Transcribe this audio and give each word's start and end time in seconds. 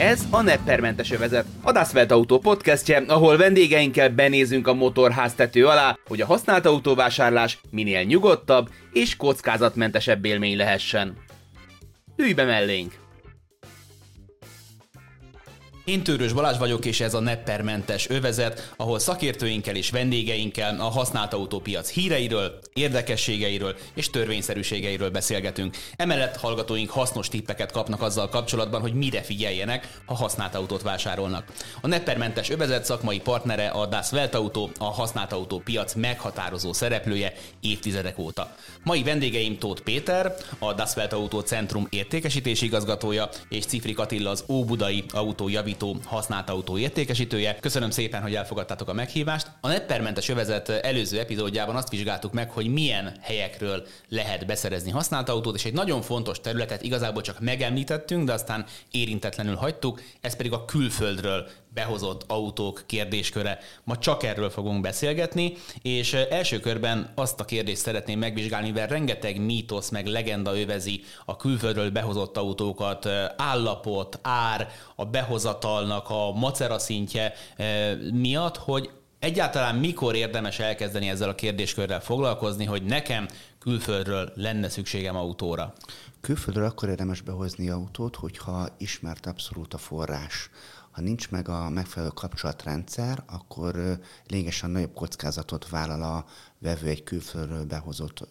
Ez 0.00 0.26
a 0.30 0.42
Neppermentes 0.42 1.10
övezet, 1.10 1.46
a 1.62 1.72
Dasvelt 1.72 2.10
Autó 2.10 2.38
podcastje, 2.38 3.04
ahol 3.06 3.36
vendégeinkkel 3.36 4.10
benézünk 4.10 4.66
a 4.66 4.74
motorháztető 4.74 5.66
alá, 5.66 5.98
hogy 6.06 6.20
a 6.20 6.26
használt 6.26 6.66
autóvásárlás 6.66 7.60
minél 7.70 8.02
nyugodtabb 8.02 8.68
és 8.92 9.16
kockázatmentesebb 9.16 10.24
élmény 10.24 10.56
lehessen. 10.56 11.16
Ülj 12.16 12.32
be 12.32 12.44
mellénk! 12.44 13.09
Én 15.84 16.02
Tőrös 16.02 16.32
Balázs 16.32 16.58
vagyok, 16.58 16.84
és 16.84 17.00
ez 17.00 17.14
a 17.14 17.20
neppermentes 17.20 18.08
övezet, 18.08 18.72
ahol 18.76 18.98
szakértőinkkel 18.98 19.76
és 19.76 19.90
vendégeinkkel 19.90 20.80
a 20.80 20.84
használt 20.84 21.32
autópiac 21.32 21.90
híreiről, 21.90 22.58
érdekességeiről 22.72 23.76
és 23.94 24.10
törvényszerűségeiről 24.10 25.10
beszélgetünk. 25.10 25.76
Emellett 25.96 26.36
hallgatóink 26.36 26.90
hasznos 26.90 27.28
tippeket 27.28 27.72
kapnak 27.72 28.02
azzal 28.02 28.28
kapcsolatban, 28.28 28.80
hogy 28.80 28.94
mire 28.94 29.22
figyeljenek, 29.22 29.98
ha 30.04 30.14
használt 30.14 30.54
autót 30.54 30.82
vásárolnak. 30.82 31.44
A 31.80 31.86
neppermentes 31.86 32.50
övezet 32.50 32.84
szakmai 32.84 33.20
partnere 33.20 33.68
a 33.68 33.86
Das 33.86 34.12
Welt 34.12 34.34
Auto, 34.34 34.68
a 34.78 34.84
használt 34.84 35.32
autópiac 35.32 35.94
meghatározó 35.94 36.72
szereplője 36.72 37.32
évtizedek 37.60 38.18
óta. 38.18 38.54
Mai 38.84 39.02
vendégeim 39.02 39.58
Tóth 39.58 39.82
Péter, 39.82 40.34
a 40.58 40.72
Das 40.72 40.94
Welt 40.96 41.12
Auto 41.12 41.40
Centrum 41.40 41.86
értékesítési 41.90 42.64
igazgatója, 42.64 43.28
és 43.48 43.64
Cifri 43.64 43.94
Attila 43.96 44.30
az 44.30 44.44
Óbudai 44.48 45.04
autójavító 45.12 45.79
javító 45.80 46.08
használt 46.08 46.50
autó 46.50 46.78
értékesítője. 46.78 47.56
Köszönöm 47.60 47.90
szépen, 47.90 48.22
hogy 48.22 48.34
elfogadtátok 48.34 48.88
a 48.88 48.92
meghívást. 48.92 49.50
A 49.60 49.68
Netpermentes 49.68 50.28
övezet 50.28 50.68
előző 50.68 51.18
epizódjában 51.18 51.76
azt 51.76 51.88
vizsgáltuk 51.88 52.32
meg, 52.32 52.50
hogy 52.50 52.66
milyen 52.66 53.16
helyekről 53.20 53.86
lehet 54.08 54.46
beszerezni 54.46 54.90
használt 54.90 55.28
autót, 55.28 55.54
és 55.54 55.64
egy 55.64 55.72
nagyon 55.72 56.02
fontos 56.02 56.40
területet 56.40 56.82
igazából 56.82 57.22
csak 57.22 57.40
megemlítettünk, 57.40 58.26
de 58.26 58.32
aztán 58.32 58.64
érintetlenül 58.90 59.54
hagytuk, 59.54 60.02
ez 60.20 60.36
pedig 60.36 60.52
a 60.52 60.64
külföldről 60.64 61.48
behozott 61.74 62.24
autók 62.26 62.82
kérdésköre. 62.86 63.58
Ma 63.84 63.98
csak 63.98 64.22
erről 64.22 64.50
fogunk 64.50 64.80
beszélgetni, 64.80 65.52
és 65.82 66.12
első 66.12 66.60
körben 66.60 67.12
azt 67.14 67.40
a 67.40 67.44
kérdést 67.44 67.80
szeretném 67.80 68.18
megvizsgálni, 68.18 68.70
mivel 68.70 68.86
rengeteg 68.86 69.40
mítosz 69.40 69.88
meg 69.88 70.06
legenda 70.06 70.58
övezi 70.58 71.00
a 71.24 71.36
külföldről 71.36 71.90
behozott 71.90 72.36
autókat, 72.36 73.06
állapot, 73.36 74.18
ár, 74.22 74.68
a 74.96 75.04
behozatalnak 75.04 76.10
a 76.10 76.32
macera 76.32 76.78
szintje 76.78 77.32
miatt, 78.12 78.56
hogy 78.56 78.90
egyáltalán 79.18 79.74
mikor 79.74 80.14
érdemes 80.14 80.58
elkezdeni 80.58 81.08
ezzel 81.08 81.28
a 81.28 81.34
kérdéskörrel 81.34 82.00
foglalkozni, 82.00 82.64
hogy 82.64 82.82
nekem 82.82 83.28
külföldről 83.58 84.32
lenne 84.34 84.68
szükségem 84.68 85.16
autóra? 85.16 85.72
Külföldről 86.20 86.64
akkor 86.64 86.88
érdemes 86.88 87.20
behozni 87.20 87.70
autót, 87.70 88.16
hogyha 88.16 88.68
ismert 88.78 89.26
abszolút 89.26 89.74
a 89.74 89.78
forrás. 89.78 90.50
Ha 91.00 91.06
nincs 91.06 91.30
meg 91.30 91.48
a 91.48 91.68
megfelelő 91.68 92.10
kapcsolatrendszer, 92.14 93.22
akkor 93.26 93.98
lényegesen 94.26 94.70
nagyobb 94.70 94.94
kockázatot 94.94 95.68
vállal 95.68 96.02
a 96.02 96.24
vevő 96.58 96.88
egy 96.88 97.02
külföldről 97.02 97.64
behozott 97.64 98.26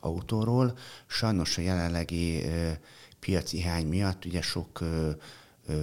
autóról. 0.00 0.78
Sajnos 1.06 1.58
a 1.58 1.60
jelenlegi 1.60 2.44
piaci 3.20 3.62
hiány 3.62 3.86
miatt 3.86 4.24
ugye 4.24 4.42
sok 4.42 4.80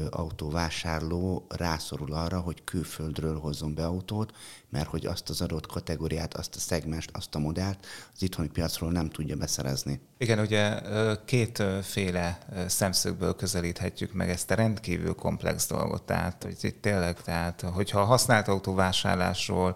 autóvásárló 0.10 1.46
rászorul 1.50 2.14
arra, 2.14 2.40
hogy 2.40 2.64
külföldről 2.64 3.40
hozzon 3.40 3.74
be 3.74 3.86
autót, 3.86 4.36
mert 4.74 4.90
hogy 4.90 5.06
azt 5.06 5.30
az 5.30 5.42
adott 5.42 5.68
kategóriát, 5.68 6.34
azt 6.34 6.56
a 6.56 6.60
szegmest, 6.60 7.10
azt 7.14 7.36
a 7.36 7.40
modellt 7.40 7.86
az 8.14 8.22
itthoni 8.22 8.48
piacról 8.48 8.92
nem 8.92 9.10
tudja 9.10 9.36
beszerezni. 9.36 10.00
Igen, 10.18 10.40
ugye 10.40 10.80
kétféle 11.26 12.38
szemszögből 12.68 13.36
közelíthetjük 13.36 14.14
meg 14.14 14.30
ezt 14.30 14.52
a 14.52 14.56
rendkívül 14.56 15.16
komplex 15.16 15.68
dolgot. 15.68 16.04
Tehát, 16.04 16.44
hogy 16.44 16.58
itt 16.62 16.82
tényleg, 16.82 17.22
tehát, 17.22 17.62
hogyha 17.62 18.00
a 18.00 18.06
használt 18.06 18.48
autóvásárlásról 18.48 19.76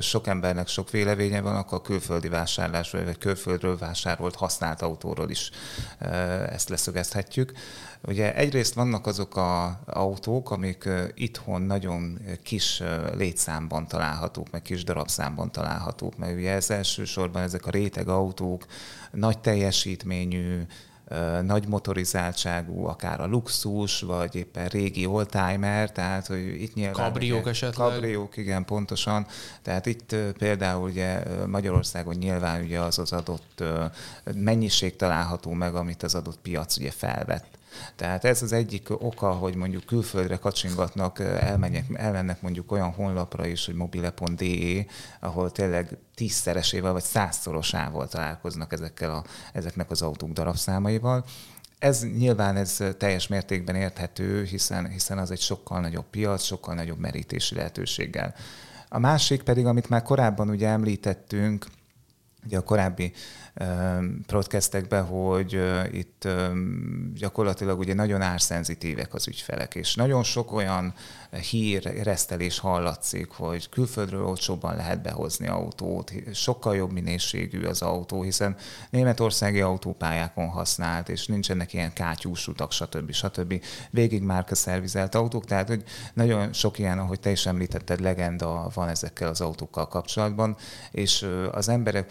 sok 0.00 0.26
embernek 0.26 0.68
sok 0.68 0.90
véleménye 0.90 1.40
van, 1.40 1.56
akkor 1.56 1.78
a 1.78 1.82
külföldi 1.82 2.28
vásárlásról, 2.28 3.04
vagy 3.04 3.18
külföldről 3.18 3.78
vásárolt 3.78 4.34
használt 4.34 4.82
autóról 4.82 5.30
is 5.30 5.50
ezt 6.50 6.68
leszögezhetjük. 6.68 7.52
Ugye 8.02 8.34
egyrészt 8.34 8.74
vannak 8.74 9.06
azok 9.06 9.36
az 9.36 9.70
autók, 9.86 10.50
amik 10.50 10.88
itthon 11.14 11.62
nagyon 11.62 12.18
kis 12.42 12.82
létszámban 13.14 13.86
találhatók, 13.86 14.37
meg 14.50 14.62
kis 14.62 14.84
darabszámban 14.84 15.52
találhatók, 15.52 16.16
mert 16.16 16.36
ugye 16.36 16.52
ez 16.52 16.70
elsősorban 16.70 17.42
ezek 17.42 17.66
a 17.66 17.70
réteg 17.70 18.08
autók, 18.08 18.66
nagy 19.10 19.38
teljesítményű, 19.38 20.62
nagy 21.42 21.68
motorizáltságú, 21.68 22.86
akár 22.86 23.20
a 23.20 23.26
luxus, 23.26 24.00
vagy 24.00 24.34
éppen 24.34 24.66
régi 24.66 25.06
oldtimer, 25.06 25.92
tehát 25.92 26.26
hogy 26.26 26.62
itt 26.62 26.74
nyilván... 26.74 26.94
Kabriók 26.94 27.40
ugye, 27.40 27.50
esetleg? 27.50 27.88
Kabriók, 27.88 28.36
igen, 28.36 28.64
pontosan. 28.64 29.26
Tehát 29.62 29.86
itt 29.86 30.16
például 30.38 30.88
ugye 30.88 31.22
Magyarországon 31.46 32.14
nyilván 32.14 32.62
ugye 32.62 32.80
az 32.80 32.98
az 32.98 33.12
adott 33.12 33.64
mennyiség 34.34 34.96
található 34.96 35.52
meg, 35.52 35.74
amit 35.74 36.02
az 36.02 36.14
adott 36.14 36.38
piac 36.38 36.76
ugye 36.76 36.90
felvett. 36.90 37.57
Tehát 37.96 38.24
ez 38.24 38.42
az 38.42 38.52
egyik 38.52 38.90
oka, 38.90 39.30
hogy 39.30 39.54
mondjuk 39.54 39.84
külföldre 39.84 40.36
kacsingatnak, 40.36 41.18
elmennek, 41.20 41.84
elmennek 41.94 42.42
mondjuk 42.42 42.72
olyan 42.72 42.92
honlapra 42.92 43.46
is, 43.46 43.66
hogy 43.66 43.74
mobile.de, 43.74 44.86
ahol 45.20 45.52
tényleg 45.52 45.98
tízszeresével 46.14 46.92
vagy 46.92 47.02
százszorosával 47.02 48.08
találkoznak 48.08 48.72
ezekkel 48.72 49.10
a, 49.10 49.24
ezeknek 49.52 49.90
az 49.90 50.02
autók 50.02 50.32
darabszámaival. 50.32 51.24
Ez 51.78 52.02
nyilván 52.02 52.56
ez 52.56 52.84
teljes 52.98 53.26
mértékben 53.26 53.74
érthető, 53.74 54.44
hiszen, 54.44 54.88
hiszen 54.88 55.18
az 55.18 55.30
egy 55.30 55.40
sokkal 55.40 55.80
nagyobb 55.80 56.06
piac, 56.10 56.42
sokkal 56.42 56.74
nagyobb 56.74 56.98
merítési 56.98 57.54
lehetőséggel. 57.54 58.34
A 58.88 58.98
másik 58.98 59.42
pedig, 59.42 59.66
amit 59.66 59.88
már 59.88 60.02
korábban 60.02 60.48
ugye 60.48 60.68
említettünk, 60.68 61.66
ugye 62.44 62.58
a 62.58 62.62
korábbi 62.62 63.12
podcastekbe, 64.26 65.00
hogy 65.00 65.60
itt 65.92 66.28
gyakorlatilag 67.14 67.78
ugye 67.78 67.94
nagyon 67.94 68.20
árszenzitívek 68.20 69.14
az 69.14 69.28
ügyfelek, 69.28 69.74
és 69.74 69.94
nagyon 69.94 70.22
sok 70.22 70.52
olyan 70.52 70.94
hír, 71.50 72.02
resztelés 72.02 72.58
hallatszik, 72.58 73.30
hogy 73.30 73.68
külföldről 73.68 74.24
olcsóbban 74.24 74.76
lehet 74.76 75.02
behozni 75.02 75.46
autót, 75.46 76.12
sokkal 76.34 76.76
jobb 76.76 76.92
minőségű 76.92 77.62
az 77.62 77.82
autó, 77.82 78.22
hiszen 78.22 78.56
németországi 78.90 79.60
autópályákon 79.60 80.48
használt, 80.48 81.08
és 81.08 81.26
nincsenek 81.26 81.72
ilyen 81.72 81.92
kátyús 81.92 82.48
utak, 82.48 82.72
stb. 82.72 83.12
stb. 83.12 83.62
Végig 83.90 84.22
márka 84.22 84.54
szervizelt 84.54 85.14
autók, 85.14 85.44
tehát 85.44 85.68
hogy 85.68 85.82
nagyon 86.14 86.52
sok 86.52 86.78
ilyen, 86.78 86.98
ahogy 86.98 87.20
te 87.20 87.30
is 87.30 87.46
említetted, 87.46 88.00
legenda 88.00 88.70
van 88.74 88.88
ezekkel 88.88 89.28
az 89.28 89.40
autókkal 89.40 89.88
kapcsolatban, 89.88 90.56
és 90.90 91.26
az 91.52 91.68
emberek 91.68 92.10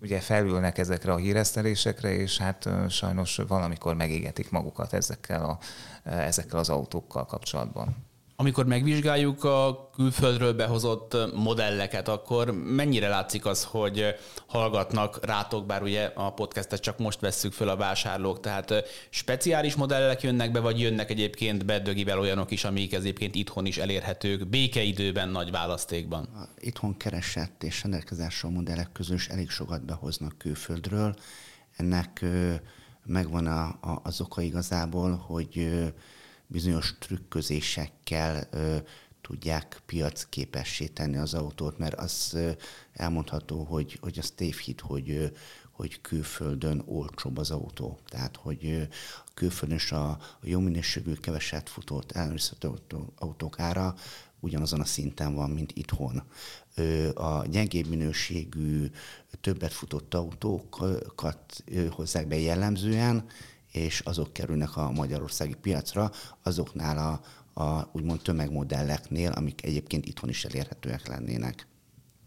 ugye 0.00 0.20
felülnek 0.20 0.78
ezekre 0.80 1.12
a 1.12 1.16
híresztelésekre, 1.16 2.12
és 2.12 2.38
hát 2.38 2.68
sajnos 2.88 3.36
valamikor 3.36 3.94
megégetik 3.94 4.50
magukat 4.50 4.92
ezekkel, 4.92 5.44
a, 5.44 5.58
ezekkel 6.10 6.58
az 6.58 6.68
autókkal 6.68 7.26
kapcsolatban. 7.26 7.96
Amikor 8.40 8.66
megvizsgáljuk 8.66 9.44
a 9.44 9.90
külföldről 9.94 10.52
behozott 10.52 11.16
modelleket, 11.34 12.08
akkor 12.08 12.50
mennyire 12.50 13.08
látszik 13.08 13.46
az, 13.46 13.64
hogy 13.64 14.14
hallgatnak 14.46 15.24
rátok, 15.24 15.66
bár 15.66 15.82
ugye 15.82 16.10
a 16.14 16.32
podcastet 16.32 16.80
csak 16.80 16.98
most 16.98 17.20
vesszük 17.20 17.52
föl 17.52 17.68
a 17.68 17.76
vásárlók, 17.76 18.40
tehát 18.40 18.74
speciális 19.10 19.74
modellek 19.74 20.22
jönnek 20.22 20.52
be, 20.52 20.60
vagy 20.60 20.80
jönnek 20.80 21.10
egyébként 21.10 21.64
bedögivel 21.64 22.18
olyanok 22.18 22.50
is, 22.50 22.64
amik 22.64 22.94
egyébként 22.94 23.34
itthon 23.34 23.66
is 23.66 23.78
elérhetők, 23.78 24.48
békeidőben, 24.48 25.28
nagy 25.28 25.50
választékban? 25.50 26.24
A 26.24 26.48
itthon 26.58 26.96
keresett 26.96 27.62
és 27.62 27.82
rendelkezésre 27.82 28.48
a 28.48 28.50
modellek 28.50 28.92
közül 28.92 29.16
is 29.16 29.28
elég 29.28 29.50
sokat 29.50 29.84
behoznak 29.84 30.38
külföldről. 30.38 31.14
Ennek 31.76 32.24
megvan 33.04 33.46
a, 33.46 33.62
a, 33.62 34.00
az 34.02 34.20
oka 34.20 34.40
igazából, 34.40 35.16
hogy 35.26 35.70
bizonyos 36.50 36.94
trükközésekkel 36.98 38.48
ö, 38.50 38.76
tudják 39.20 39.82
piacképessé 39.86 40.86
tenni 40.86 41.16
az 41.16 41.34
autót, 41.34 41.78
mert 41.78 41.94
az 41.94 42.30
ö, 42.34 42.50
elmondható, 42.92 43.64
hogy, 43.64 43.98
hogy 44.00 44.18
az 44.18 44.30
tévhit, 44.30 44.80
hogy, 44.80 45.10
ö, 45.10 45.26
hogy 45.70 46.00
külföldön 46.00 46.82
olcsóbb 46.86 47.38
az 47.38 47.50
autó. 47.50 47.98
Tehát, 48.08 48.36
hogy 48.36 48.88
külföldön 49.34 49.76
is 49.76 49.92
a, 49.92 50.08
a 50.10 50.38
jó 50.42 50.60
minőségű, 50.60 51.14
keveset 51.14 51.68
futott, 51.68 52.12
ellenőrizhető 52.12 52.68
autók 53.16 53.60
ára 53.60 53.94
ugyanazon 54.40 54.80
a 54.80 54.84
szinten 54.84 55.34
van, 55.34 55.50
mint 55.50 55.72
itthon. 55.74 56.22
A 57.14 57.46
gyengébb 57.46 57.86
minőségű, 57.86 58.90
többet 59.40 59.72
futott 59.72 60.14
autókat 60.14 61.64
hozzák 61.90 62.26
be 62.26 62.38
jellemzően, 62.38 63.24
és 63.72 64.00
azok 64.00 64.32
kerülnek 64.32 64.76
a 64.76 64.90
magyarországi 64.90 65.54
piacra, 65.54 66.10
azoknál 66.42 67.20
a, 67.54 67.62
a 67.62 67.88
úgymond 67.92 68.20
tömegmodelleknél, 68.22 69.32
amik 69.32 69.64
egyébként 69.64 70.06
itthon 70.06 70.28
is 70.28 70.44
elérhetőek 70.44 71.08
lennének. 71.08 71.66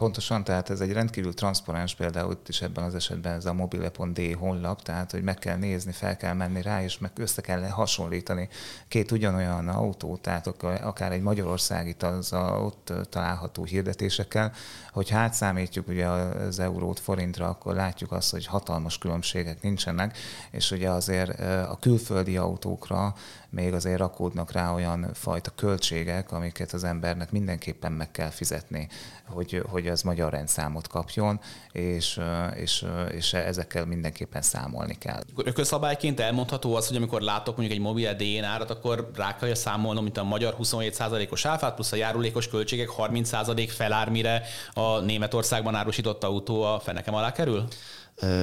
Pontosan, 0.04 0.44
tehát 0.44 0.70
ez 0.70 0.82
egy 0.82 0.92
rendkívül 0.92 1.34
transzparens 1.34 1.96
például 1.96 2.32
itt 2.32 2.50
is 2.50 2.62
ebben 2.62 2.84
az 2.84 2.96
esetben 2.96 3.34
ez 3.34 3.46
a 3.46 3.54
mobile.d 3.54 4.36
honlap, 4.40 4.82
tehát 4.82 5.12
hogy 5.12 5.24
meg 5.24 5.38
kell 5.38 5.58
nézni, 5.58 5.92
fel 5.92 6.18
kell 6.18 6.34
menni 6.34 6.62
rá, 6.62 6.84
és 6.84 6.98
meg 6.98 7.12
össze 7.16 7.42
kell 7.42 7.62
hasonlítani 7.68 8.50
két 8.88 9.12
ugyanolyan 9.12 9.68
autót, 9.68 10.22
tehát 10.22 10.48
akár 10.64 11.12
egy 11.12 11.22
magyarországi 11.22 11.96
az 12.00 12.34
a, 12.34 12.60
ott 12.60 12.94
található 13.10 13.64
hirdetésekkel, 13.64 14.52
hogy 14.92 15.12
átszámítjuk 15.12 15.88
ugye 15.88 16.08
az 16.08 16.60
eurót 16.60 17.00
forintra, 17.00 17.50
akkor 17.50 17.76
látjuk 17.76 18.12
azt, 18.12 18.32
hogy 18.32 18.46
hatalmas 18.46 18.98
különbségek 18.98 19.62
nincsenek, 19.62 20.18
és 20.52 20.72
ugye 20.72 20.90
azért 20.90 21.40
a 21.70 21.78
külföldi 21.80 22.38
autókra 22.38 23.14
még 23.54 23.74
azért 23.74 23.98
rakódnak 23.98 24.52
rá 24.52 24.74
olyan 24.74 25.10
fajta 25.14 25.52
költségek, 25.56 26.32
amiket 26.32 26.74
az 26.74 26.84
embernek 26.84 27.32
mindenképpen 27.32 27.92
meg 27.92 28.12
kell 28.12 28.30
fizetni, 28.30 28.88
hogy, 29.26 29.64
hogy 29.70 29.88
az 29.94 30.02
magyar 30.02 30.32
rendszámot 30.32 30.88
kapjon, 30.88 31.40
és, 31.72 32.20
és, 32.56 32.86
és 33.12 33.34
ezekkel 33.34 33.86
mindenképpen 33.86 34.42
számolni 34.42 34.98
kell. 34.98 35.22
Ökölszabályként 35.36 36.20
elmondható 36.20 36.76
az, 36.76 36.88
hogy 36.88 36.98
amikor 36.98 37.22
látok 37.22 37.58
mondjuk 37.58 37.78
egy 37.78 37.84
mobil 37.86 38.14
DN 38.14 38.44
árat, 38.44 38.70
akkor 38.70 39.12
rá 39.16 39.36
kell 39.36 39.54
számolnom, 39.54 40.04
mint 40.04 40.18
a 40.18 40.24
magyar 40.24 40.56
27%-os 40.60 41.46
áfát, 41.46 41.74
plusz 41.74 41.92
a 41.92 41.96
járulékos 41.96 42.48
költségek 42.48 42.90
30% 42.98 43.70
felár, 43.76 44.10
mire 44.10 44.42
a 44.74 45.00
Németországban 45.00 45.76
árusított 45.76 46.24
autó 46.24 46.62
a 46.62 46.80
fenekem 46.80 47.14
alá 47.14 47.32
kerül? 47.32 47.68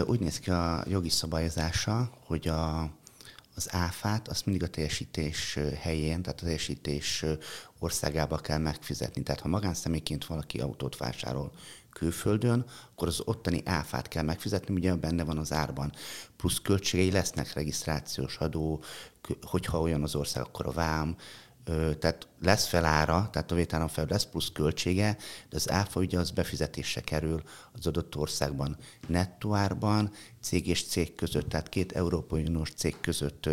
Úgy 0.07 0.21
néz 0.21 0.39
ki 0.39 0.51
a 0.51 0.85
jogi 0.87 1.09
szabályozása, 1.09 2.11
hogy 2.27 2.49
a 2.49 2.91
az 3.61 3.75
áfát 3.75 4.29
azt 4.29 4.47
mindig 4.47 4.63
a 4.63 4.71
teljesítés 4.71 5.59
helyén, 5.81 6.23
tehát 6.23 6.41
a 6.41 6.45
teljesítés 6.45 7.25
országába 7.79 8.37
kell 8.37 8.59
megfizetni. 8.59 9.23
Tehát 9.23 9.41
ha 9.41 9.49
magánszemélyként 9.49 10.25
valaki 10.25 10.61
autót 10.61 10.97
vásárol 10.97 11.53
külföldön, 11.93 12.65
akkor 12.93 13.09
az 13.09 13.21
ottani 13.25 13.63
áfát 13.65 14.09
kell 14.09 14.23
megfizetni, 14.23 14.75
ugye 14.75 14.95
benne 14.95 15.25
van 15.25 15.39
az 15.39 15.53
árban. 15.53 15.93
Plusz 16.37 16.59
költségei 16.63 17.11
lesznek 17.11 17.53
regisztrációs 17.53 18.37
adó, 18.37 18.83
hogyha 19.43 19.81
olyan 19.81 20.03
az 20.03 20.15
ország, 20.15 20.43
akkor 20.43 20.67
a 20.67 20.73
vám, 20.73 21.17
tehát 21.99 22.29
lesz 22.43 22.67
felára, 22.67 23.29
tehát 23.33 23.53
a 23.53 23.55
vétáron 23.55 23.89
fel 23.89 24.07
lesz 24.09 24.25
plusz 24.25 24.51
költsége, 24.53 25.17
de 25.49 25.57
az 25.57 25.71
áfa 25.71 26.01
ugye 26.01 26.19
az 26.19 26.31
befizetésre 26.31 27.01
kerül 27.01 27.43
az 27.73 27.87
adott 27.87 28.17
országban 28.17 28.77
nettó 29.07 29.55
árban, 29.55 30.11
cég 30.41 30.69
és 30.69 30.87
cég 30.87 31.15
között, 31.15 31.49
tehát 31.49 31.69
két 31.69 31.93
Európai 31.93 32.43
Uniós 32.43 32.71
cég 32.71 32.97
között 33.01 33.49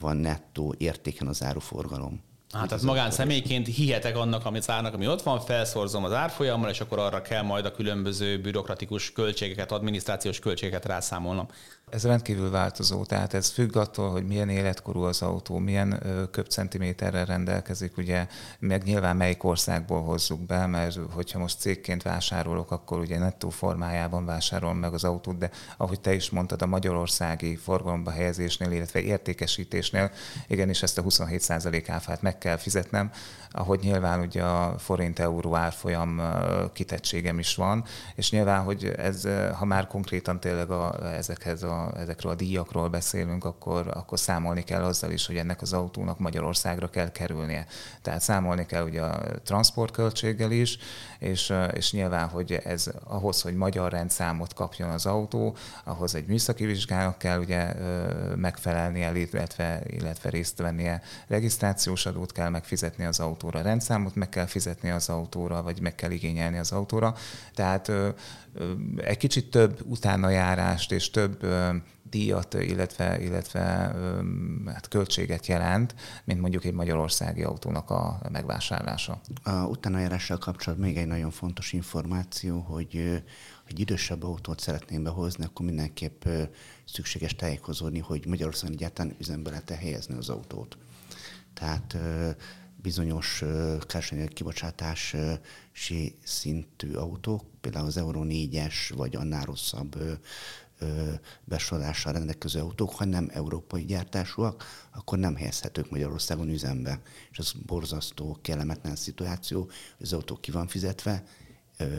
van 0.00 0.16
nettó 0.16 0.74
értéken 0.78 1.26
az 1.26 1.42
áruforgalom. 1.42 2.20
Hát 2.52 2.68
tehát 2.68 2.84
magánszemélyként 2.84 3.66
hihetek 3.66 4.16
annak, 4.16 4.44
amit 4.44 4.68
árnak, 4.68 4.94
ami 4.94 5.06
ott 5.06 5.22
van, 5.22 5.40
felszorzom 5.40 6.04
az 6.04 6.12
árfolyammal, 6.12 6.70
és 6.70 6.80
akkor 6.80 6.98
arra 6.98 7.22
kell 7.22 7.42
majd 7.42 7.64
a 7.64 7.72
különböző 7.72 8.40
bürokratikus 8.40 9.12
költségeket, 9.12 9.72
adminisztrációs 9.72 10.38
költségeket 10.38 10.84
rászámolnom. 10.84 11.48
Ez 11.92 12.04
rendkívül 12.04 12.50
változó, 12.50 13.04
tehát 13.04 13.34
ez 13.34 13.50
függ 13.50 13.76
attól, 13.76 14.10
hogy 14.10 14.26
milyen 14.26 14.48
életkorú 14.48 15.02
az 15.02 15.22
autó, 15.22 15.58
milyen 15.58 16.02
köbcentiméterrel 16.30 17.24
rendelkezik, 17.24 17.96
ugye, 17.96 18.26
meg 18.58 18.82
nyilván 18.82 19.16
melyik 19.16 19.44
országból 19.44 20.02
hozzuk 20.02 20.40
be, 20.40 20.66
mert 20.66 20.98
hogyha 21.10 21.38
most 21.38 21.58
cégként 21.58 22.02
vásárolok, 22.02 22.70
akkor 22.70 22.98
ugye 22.98 23.18
nettó 23.18 23.50
formájában 23.50 24.24
vásárolom 24.24 24.76
meg 24.76 24.92
az 24.92 25.04
autót, 25.04 25.38
de 25.38 25.50
ahogy 25.76 26.00
te 26.00 26.14
is 26.14 26.30
mondtad, 26.30 26.62
a 26.62 26.66
magyarországi 26.66 27.56
forgalomba 27.56 28.10
helyezésnél, 28.10 28.70
illetve 28.70 29.00
értékesítésnél 29.00 30.10
igenis 30.46 30.82
ezt 30.82 30.98
a 30.98 31.02
27% 31.02 31.84
áfát 31.88 32.22
meg 32.22 32.38
kell 32.38 32.56
fizetnem, 32.56 33.10
ahogy 33.52 33.80
nyilván 33.82 34.20
ugye 34.20 34.42
a 34.42 34.78
forint-euró 34.78 35.54
árfolyam 35.54 36.20
kitettségem 36.72 37.38
is 37.38 37.54
van, 37.54 37.84
és 38.14 38.30
nyilván, 38.30 38.62
hogy 38.62 38.84
ez, 38.96 39.28
ha 39.58 39.64
már 39.64 39.86
konkrétan 39.86 40.40
tényleg 40.40 40.70
a, 40.70 41.14
ezekhez 41.16 41.62
a, 41.62 41.92
ezekről 41.96 42.32
a 42.32 42.34
díjakról 42.34 42.88
beszélünk, 42.88 43.44
akkor, 43.44 43.90
akkor 43.94 44.18
számolni 44.18 44.64
kell 44.64 44.82
azzal 44.82 45.10
is, 45.10 45.26
hogy 45.26 45.36
ennek 45.36 45.62
az 45.62 45.72
autónak 45.72 46.18
Magyarországra 46.18 46.90
kell 46.90 47.12
kerülnie. 47.12 47.66
Tehát 48.02 48.20
számolni 48.20 48.66
kell 48.66 48.84
ugye 48.84 49.02
a 49.02 49.20
transportköltséggel 49.44 50.50
is, 50.50 50.78
és, 51.18 51.52
és 51.72 51.92
nyilván, 51.92 52.28
hogy 52.28 52.52
ez 52.52 52.90
ahhoz, 53.04 53.42
hogy 53.42 53.54
magyar 53.54 53.92
rendszámot 53.92 54.54
kapjon 54.54 54.90
az 54.90 55.06
autó, 55.06 55.56
ahhoz 55.84 56.14
egy 56.14 56.26
műszaki 56.26 56.64
vizsgának 56.64 57.18
kell 57.18 57.38
ugye 57.38 57.74
megfelelnie, 58.36 59.18
illetve, 59.18 59.82
illetve 59.86 60.30
részt 60.30 60.58
vennie, 60.58 61.02
regisztrációs 61.26 62.06
adót 62.06 62.32
kell 62.32 62.48
megfizetni 62.48 63.04
az 63.04 63.20
autó 63.20 63.41
autóra, 63.42 63.62
rendszámot 63.62 64.14
meg 64.14 64.28
kell 64.28 64.46
fizetni 64.46 64.90
az 64.90 65.08
autóra, 65.08 65.62
vagy 65.62 65.80
meg 65.80 65.94
kell 65.94 66.10
igényelni 66.10 66.58
az 66.58 66.72
autóra. 66.72 67.14
Tehát 67.54 67.88
ö, 67.88 68.08
ö, 68.54 68.72
egy 68.96 69.16
kicsit 69.16 69.50
több 69.50 69.80
utánajárást 69.86 70.92
és 70.92 71.10
több 71.10 71.42
ö, 71.42 71.74
díjat, 72.10 72.54
illetve, 72.54 73.22
illetve 73.22 73.60
hát 74.66 74.88
költséget 74.88 75.46
jelent, 75.46 75.94
mint 76.24 76.40
mondjuk 76.40 76.64
egy 76.64 76.72
magyarországi 76.72 77.42
autónak 77.42 77.90
a 77.90 78.20
megvásárlása. 78.32 79.20
A 79.42 79.50
utánajárással 79.50 80.38
kapcsolatban 80.38 80.88
még 80.88 80.96
egy 80.96 81.06
nagyon 81.06 81.30
fontos 81.30 81.72
információ, 81.72 82.58
hogy 82.58 83.22
egy 83.68 83.80
idősebb 83.80 84.22
autót 84.22 84.60
szeretném 84.60 85.02
behozni, 85.02 85.44
akkor 85.44 85.66
mindenképp 85.66 86.24
szükséges 86.84 87.34
tájékozódni, 87.34 87.98
hogy 87.98 88.26
Magyarországon 88.26 88.76
egyáltalán 88.76 89.14
üzembe 89.18 89.50
lehet 89.50 89.70
helyezni 89.70 90.16
az 90.16 90.28
autót. 90.28 90.76
Tehát 91.54 91.96
bizonyos 92.82 93.44
károsanyag 93.86 94.28
kibocsátási 94.28 96.14
szintű 96.24 96.92
autók, 96.92 97.44
például 97.60 97.86
az 97.86 97.96
Euro 97.96 98.22
4-es 98.24 98.74
vagy 98.96 99.16
annál 99.16 99.44
rosszabb 99.44 100.20
besorolással 101.44 102.12
rendelkező 102.12 102.60
autók, 102.60 102.90
ha 102.90 103.04
nem 103.04 103.30
európai 103.32 103.84
gyártásúak, 103.84 104.64
akkor 104.92 105.18
nem 105.18 105.36
helyezhetők 105.36 105.90
Magyarországon 105.90 106.48
üzembe. 106.48 107.00
És 107.30 107.38
az 107.38 107.52
borzasztó, 107.66 108.38
kellemetlen 108.42 108.96
szituáció, 108.96 109.70
az 109.98 110.12
autó 110.12 110.36
ki 110.36 110.50
van 110.50 110.66
fizetve, 110.66 111.24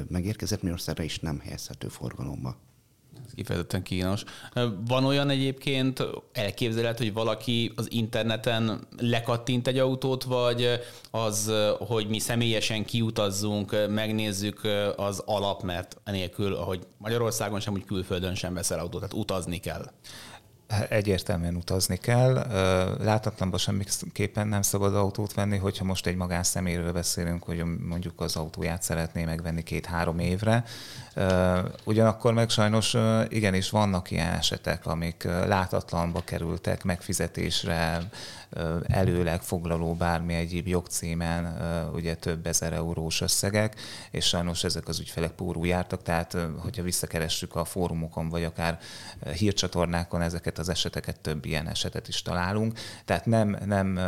megérkezett 0.07 0.61
Magyarországra, 0.61 1.03
és 1.03 1.19
nem 1.19 1.39
helyezhető 1.39 1.87
forgalomba. 1.87 2.57
Ez 3.25 3.33
kifejezetten 3.35 3.83
kínos. 3.83 4.23
Van 4.87 5.05
olyan 5.05 5.29
egyébként 5.29 6.03
elképzelhető, 6.31 7.03
hogy 7.03 7.13
valaki 7.13 7.71
az 7.75 7.91
interneten 7.91 8.87
lekattint 8.97 9.67
egy 9.67 9.77
autót, 9.77 10.23
vagy 10.23 10.79
az, 11.11 11.51
hogy 11.79 12.07
mi 12.07 12.19
személyesen 12.19 12.85
kiutazzunk, 12.85 13.75
megnézzük 13.89 14.61
az 14.95 15.19
alap, 15.25 15.63
mert 15.63 15.97
enélkül, 16.03 16.53
ahogy 16.53 16.87
Magyarországon 16.97 17.59
sem, 17.59 17.73
úgy 17.73 17.85
külföldön 17.85 18.35
sem 18.35 18.53
veszel 18.53 18.79
autót, 18.79 18.99
tehát 18.99 19.15
utazni 19.15 19.57
kell 19.57 19.91
egyértelműen 20.89 21.55
utazni 21.55 21.97
kell. 21.97 22.33
Látatlanban 22.99 23.59
semmiképpen 23.59 24.47
nem 24.47 24.61
szabad 24.61 24.95
autót 24.95 25.33
venni, 25.33 25.57
hogyha 25.57 25.85
most 25.85 26.07
egy 26.07 26.15
magánszeméről 26.15 26.91
beszélünk, 26.91 27.43
hogy 27.43 27.63
mondjuk 27.87 28.21
az 28.21 28.35
autóját 28.35 28.83
szeretné 28.83 29.25
megvenni 29.25 29.63
két-három 29.63 30.19
évre. 30.19 30.63
Ugyanakkor 31.83 32.33
meg 32.33 32.49
sajnos 32.49 32.95
igenis 33.29 33.69
vannak 33.69 34.11
ilyen 34.11 34.33
esetek, 34.33 34.85
amik 34.85 35.23
látatlanba 35.23 36.21
kerültek 36.21 36.83
megfizetésre, 36.83 38.01
előleg 38.83 39.41
foglaló 39.41 39.93
bármi 39.93 40.33
egyéb 40.33 40.67
jogcímen 40.67 41.57
ugye 41.93 42.15
több 42.15 42.47
ezer 42.47 42.73
eurós 42.73 43.21
összegek, 43.21 43.75
és 44.11 44.25
sajnos 44.25 44.63
ezek 44.63 44.87
az 44.87 44.99
ügyfelek 44.99 45.31
pórul 45.31 45.67
jártak, 45.67 46.01
tehát 46.01 46.37
hogyha 46.57 46.83
visszakeressük 46.83 47.55
a 47.55 47.65
fórumokon, 47.65 48.29
vagy 48.29 48.43
akár 48.43 48.79
hírcsatornákon 49.33 50.21
ezeket 50.21 50.59
az 50.63 50.69
eseteket, 50.69 51.19
több 51.19 51.45
ilyen 51.45 51.67
esetet 51.67 52.07
is 52.07 52.21
találunk. 52.21 52.79
Tehát 53.05 53.25
nem, 53.25 53.57
nem 53.65 53.99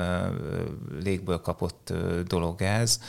légből 1.04 1.42
kapott 1.42 1.94
dolog 2.28 2.62
ez, 2.62 3.00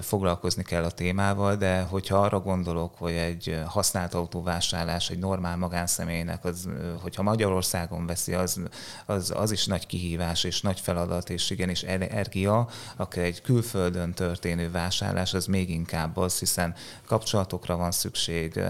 foglalkozni 0.00 0.62
kell 0.62 0.84
a 0.84 0.90
témával, 0.90 1.56
de 1.56 1.80
hogyha 1.80 2.16
arra 2.16 2.40
gondolok, 2.40 2.94
hogy 2.98 3.12
egy 3.12 3.62
használt 3.66 4.14
autóvásárlás 4.14 5.10
egy 5.10 5.18
normál 5.18 5.56
magánszemélynek, 5.56 6.44
az, 6.44 6.68
hogyha 7.02 7.22
Magyarországon 7.22 8.06
veszi, 8.06 8.34
az, 8.34 8.60
az, 9.06 9.32
az 9.36 9.50
is 9.50 9.66
nagy 9.66 9.86
kihívás 9.86 10.44
és 10.44 10.60
nagy 10.60 10.80
feladat, 10.80 11.30
és 11.30 11.50
igenis 11.50 11.82
energia, 11.82 12.68
akár 12.96 13.24
egy 13.24 13.42
külföldön 13.42 14.12
történő 14.12 14.70
vásárlás, 14.70 15.34
az 15.34 15.46
még 15.46 15.70
inkább 15.70 16.16
az, 16.16 16.38
hiszen 16.38 16.74
kapcsolatokra 17.06 17.76
van 17.76 17.90
szükség, 17.90 18.60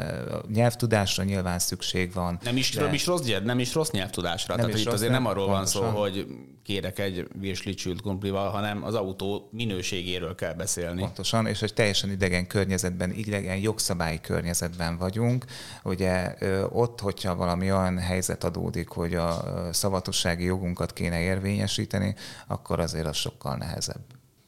nyelvtudásra 0.53 1.25
nyilván 1.25 1.59
szükség 1.59 2.13
van. 2.13 2.39
Nem 2.43 2.57
is, 2.57 2.71
de... 2.71 2.93
is 2.93 3.07
rossz, 3.07 3.27
nem 3.45 3.59
is 3.59 3.75
rossz 3.75 3.91
nyelvtudásra. 4.15 4.57
Nem 4.57 4.67
Tehát 4.67 4.81
itt 4.81 4.93
azért 4.93 5.13
nem, 5.13 5.23
nem 5.23 5.31
arról 5.31 5.47
pontosan. 5.47 5.83
van 5.83 5.93
szó, 5.93 5.99
hogy 6.01 6.27
kérek 6.63 6.99
egy 6.99 7.29
virslicsült 7.41 8.01
kumplival, 8.01 8.51
hanem 8.51 8.85
az 8.85 8.95
autó 8.95 9.49
minőségéről 9.53 10.35
kell 10.35 10.55
beszélni. 10.55 11.01
Pontosan, 11.01 11.47
és 11.47 11.63
egy 11.63 11.75
teljesen 11.75 12.11
idegen 12.11 12.47
környezetben, 12.47 13.11
idegen 13.11 13.57
jogszabályi 13.57 14.21
környezetben 14.21 14.97
vagyunk. 14.97 15.45
Ugye 15.83 16.35
ott, 16.73 17.01
hogyha 17.01 17.35
valami 17.35 17.73
olyan 17.73 17.99
helyzet 17.99 18.45
adódik, 18.45 18.89
hogy 18.89 19.15
a 19.15 19.45
szavatossági 19.73 20.45
jogunkat 20.45 20.93
kéne 20.93 21.21
érvényesíteni, 21.21 22.15
akkor 22.47 22.81
azért 22.81 23.07
az 23.07 23.17
sokkal 23.17 23.57
nehezebb. 23.57 24.03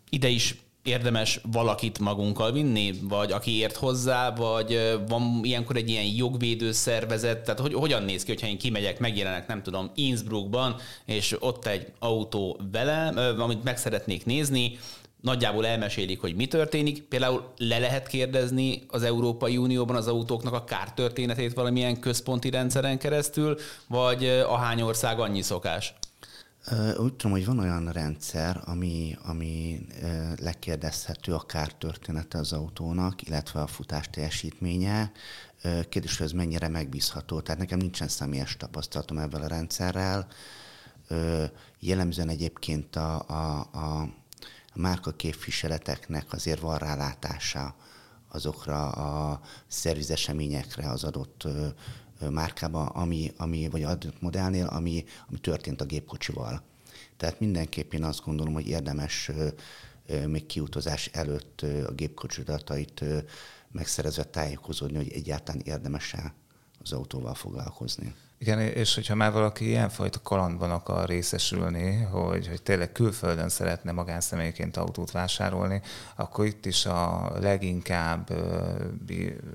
Ide 0.09 0.29
is 0.29 0.66
érdemes 0.87 1.41
valakit 1.53 1.99
magunkkal 1.99 2.53
vinni, 2.53 2.93
vagy 3.03 3.33
aki 3.33 3.59
ért 3.59 3.77
hozzá, 3.77 4.35
vagy 4.35 4.99
van 5.09 5.41
ilyenkor 5.43 5.77
egy 5.77 5.89
ilyen 5.89 6.05
jogvédő 6.05 6.73
szervezet, 6.73 7.45
tehát 7.45 7.61
hogy, 7.61 7.75
hogyan 7.75 8.03
néz 8.03 8.25
ki, 8.25 8.31
hogyha 8.31 8.47
én 8.47 8.59
kimegyek, 8.59 8.99
megjelenek, 8.99 9.47
nem 9.47 9.63
tudom, 9.63 9.91
Innsbruckban, 9.95 10.77
és 11.05 11.37
ott 11.39 11.67
egy 11.67 11.87
autó 11.99 12.61
vele, 12.73 13.07
amit 13.39 13.65
meg 13.65 13.79
szeretnék 13.79 14.25
nézni, 14.25 14.79
nagyjából 15.21 15.67
elmesélik, 15.67 16.21
hogy 16.21 16.35
mi 16.35 16.47
történik. 16.47 17.03
Például 17.03 17.53
le 17.57 17.79
lehet 17.79 18.07
kérdezni 18.07 18.83
az 18.89 19.03
Európai 19.03 19.57
Unióban 19.57 19.97
az 19.97 20.09
autóknak 20.09 20.53
a 20.53 20.65
kártörténetét 20.65 21.55
valamilyen 21.55 22.01
központi 22.01 22.51
rendszeren 22.51 22.99
keresztül, 22.99 23.57
vagy 23.89 24.27
a 24.27 24.57
hány 24.57 24.81
ország 24.81 25.21
annyi 25.21 25.43
szokás? 25.43 25.95
Úgy 26.97 27.15
tudom, 27.15 27.33
hogy 27.33 27.47
van 27.47 27.59
olyan 27.59 27.93
rendszer, 27.93 28.63
ami, 28.65 29.17
ami 29.23 29.87
lekérdezhető 30.41 31.35
a 31.35 31.47
kártörténete 31.47 32.39
az 32.39 32.53
autónak, 32.53 33.23
illetve 33.23 33.61
a 33.61 33.67
futás 33.67 34.11
teljesítménye. 34.11 35.13
Kérdés, 35.89 36.17
hogy 36.17 36.27
ez 36.27 36.33
mennyire 36.33 36.69
megbízható. 36.69 37.41
Tehát 37.41 37.61
nekem 37.61 37.79
nincsen 37.79 38.09
személyes 38.09 38.57
tapasztalatom 38.57 39.19
ebben 39.19 39.43
a 39.43 39.47
rendszerrel. 39.47 40.27
Jellemzően 41.79 42.29
egyébként 42.29 42.97
a, 42.97 43.29
a, 43.29 43.59
a 43.59 44.09
márka 44.75 45.11
képviseleteknek 45.11 46.33
azért 46.33 46.61
van 46.61 46.79
rálátása 46.79 47.75
azokra 48.29 48.91
a 48.91 49.41
szervizeseményekre 49.67 50.91
az 50.91 51.05
adott 51.05 51.49
márkába, 52.31 52.87
ami, 52.87 53.33
ami, 53.37 53.69
vagy 53.69 53.83
adott 53.83 54.21
modellnél, 54.21 54.67
ami, 54.67 55.05
ami 55.29 55.39
történt 55.39 55.81
a 55.81 55.85
gépkocsival. 55.85 56.63
Tehát 57.17 57.41
mindenképp 57.41 57.93
én 57.93 58.05
azt 58.05 58.25
gondolom, 58.25 58.55
hogy 58.55 58.69
érdemes 58.69 59.31
még 60.27 60.47
kiutazás 60.47 61.07
előtt 61.07 61.61
a 61.61 61.93
gépkocsi 61.93 62.41
adatait 62.41 63.05
megszerezve 63.73 64.25
tájékozódni, 64.25 64.97
hogy 64.97 65.13
egyáltalán 65.13 65.63
érdemes-e 65.65 66.35
az 66.83 66.93
autóval 66.93 67.35
foglalkozni. 67.35 68.15
Igen, 68.39 68.61
és 68.61 68.95
hogyha 68.95 69.15
már 69.15 69.33
valaki 69.33 69.69
ilyenfajta 69.69 70.21
kalandban 70.23 70.71
akar 70.71 71.09
részesülni, 71.09 72.03
hogy, 72.03 72.49
hogy 72.49 72.63
tényleg 72.63 72.93
külföldön 72.93 73.49
szeretne 73.49 73.93
magánszemélyként 73.93 74.77
autót 74.77 75.11
vásárolni, 75.11 75.81
akkor 76.17 76.45
itt 76.45 76.67
is 76.67 76.87
a 76.87 77.33
leginkább 77.41 78.31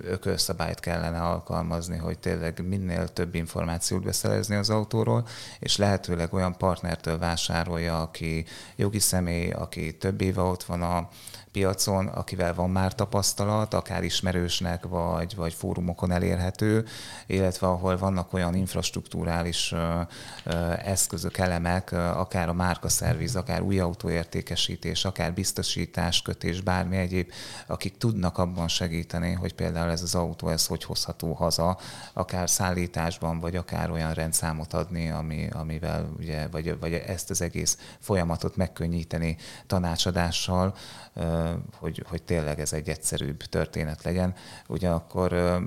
ökölszabályt 0.02 0.80
kellene 0.80 1.22
alkalmazni, 1.22 1.98
hogy 1.98 2.20
tényleg 2.20 2.68
minél 2.68 3.08
több 3.08 3.36
információt 3.36 4.04
beszerezni 4.04 4.56
az 4.56 4.70
autóról, 4.70 5.28
és 5.60 5.78
lehetőleg 5.78 6.34
olyan 6.34 6.58
partnertől 6.58 7.18
vásárolja, 7.18 8.02
aki 8.02 8.46
jogi 8.76 9.00
személy, 9.00 9.52
aki 9.52 9.98
több 9.98 10.22
éve 10.22 10.42
ott 10.42 10.64
van 10.64 10.82
a 10.82 11.10
piacon, 11.52 12.08
akivel 12.08 12.54
van 12.54 12.70
már 12.70 12.96
tapasztalat, 12.96 13.74
akár 13.74 14.04
ismerősnek, 14.04 14.86
vagy, 14.86 15.36
vagy 15.36 15.54
fórumokon 15.54 16.12
elérhető, 16.12 16.86
illetve 17.26 17.68
ahol 17.68 17.98
vannak 17.98 18.34
olyan 18.34 18.56
infrastruktúrális 18.72 19.74
eszközök, 20.84 21.38
elemek, 21.38 21.92
akár 21.92 22.50
a 22.50 22.54
márkaszerviz, 22.54 23.36
akár 23.36 23.62
új 23.62 23.80
autóértékesítés, 23.80 25.06
akár 25.06 25.34
biztosítás, 25.34 26.22
kötés, 26.22 26.62
bármi 26.62 26.98
egyéb, 26.98 27.32
akik 27.68 27.98
tudnak 27.98 28.38
abban 28.38 28.68
segíteni, 28.68 29.32
hogy 29.32 29.54
például 29.54 29.90
ez 29.92 30.02
az 30.02 30.16
autó, 30.16 30.50
ez 30.50 30.66
hogy 30.66 30.84
hozható 30.84 31.34
haza, 31.34 31.78
akár 32.14 32.50
szállításban, 32.50 33.40
vagy 33.40 33.56
akár 33.56 33.92
olyan 33.92 34.14
rendszámot 34.14 34.74
adni, 34.74 35.10
ami, 35.10 35.48
amivel 35.52 36.10
ugye, 36.18 36.48
vagy, 36.48 36.80
vagy 36.80 36.94
ezt 36.94 37.30
az 37.30 37.42
egész 37.42 37.78
folyamatot 38.00 38.56
megkönnyíteni 38.56 39.38
tanácsadással, 39.68 40.76
hogy, 41.80 42.04
hogy 42.10 42.24
tényleg 42.24 42.60
ez 42.60 42.74
egy 42.74 42.90
egyszerűbb 42.90 43.44
történet 43.44 44.04
legyen. 44.04 44.34
Ugyanakkor 44.68 45.60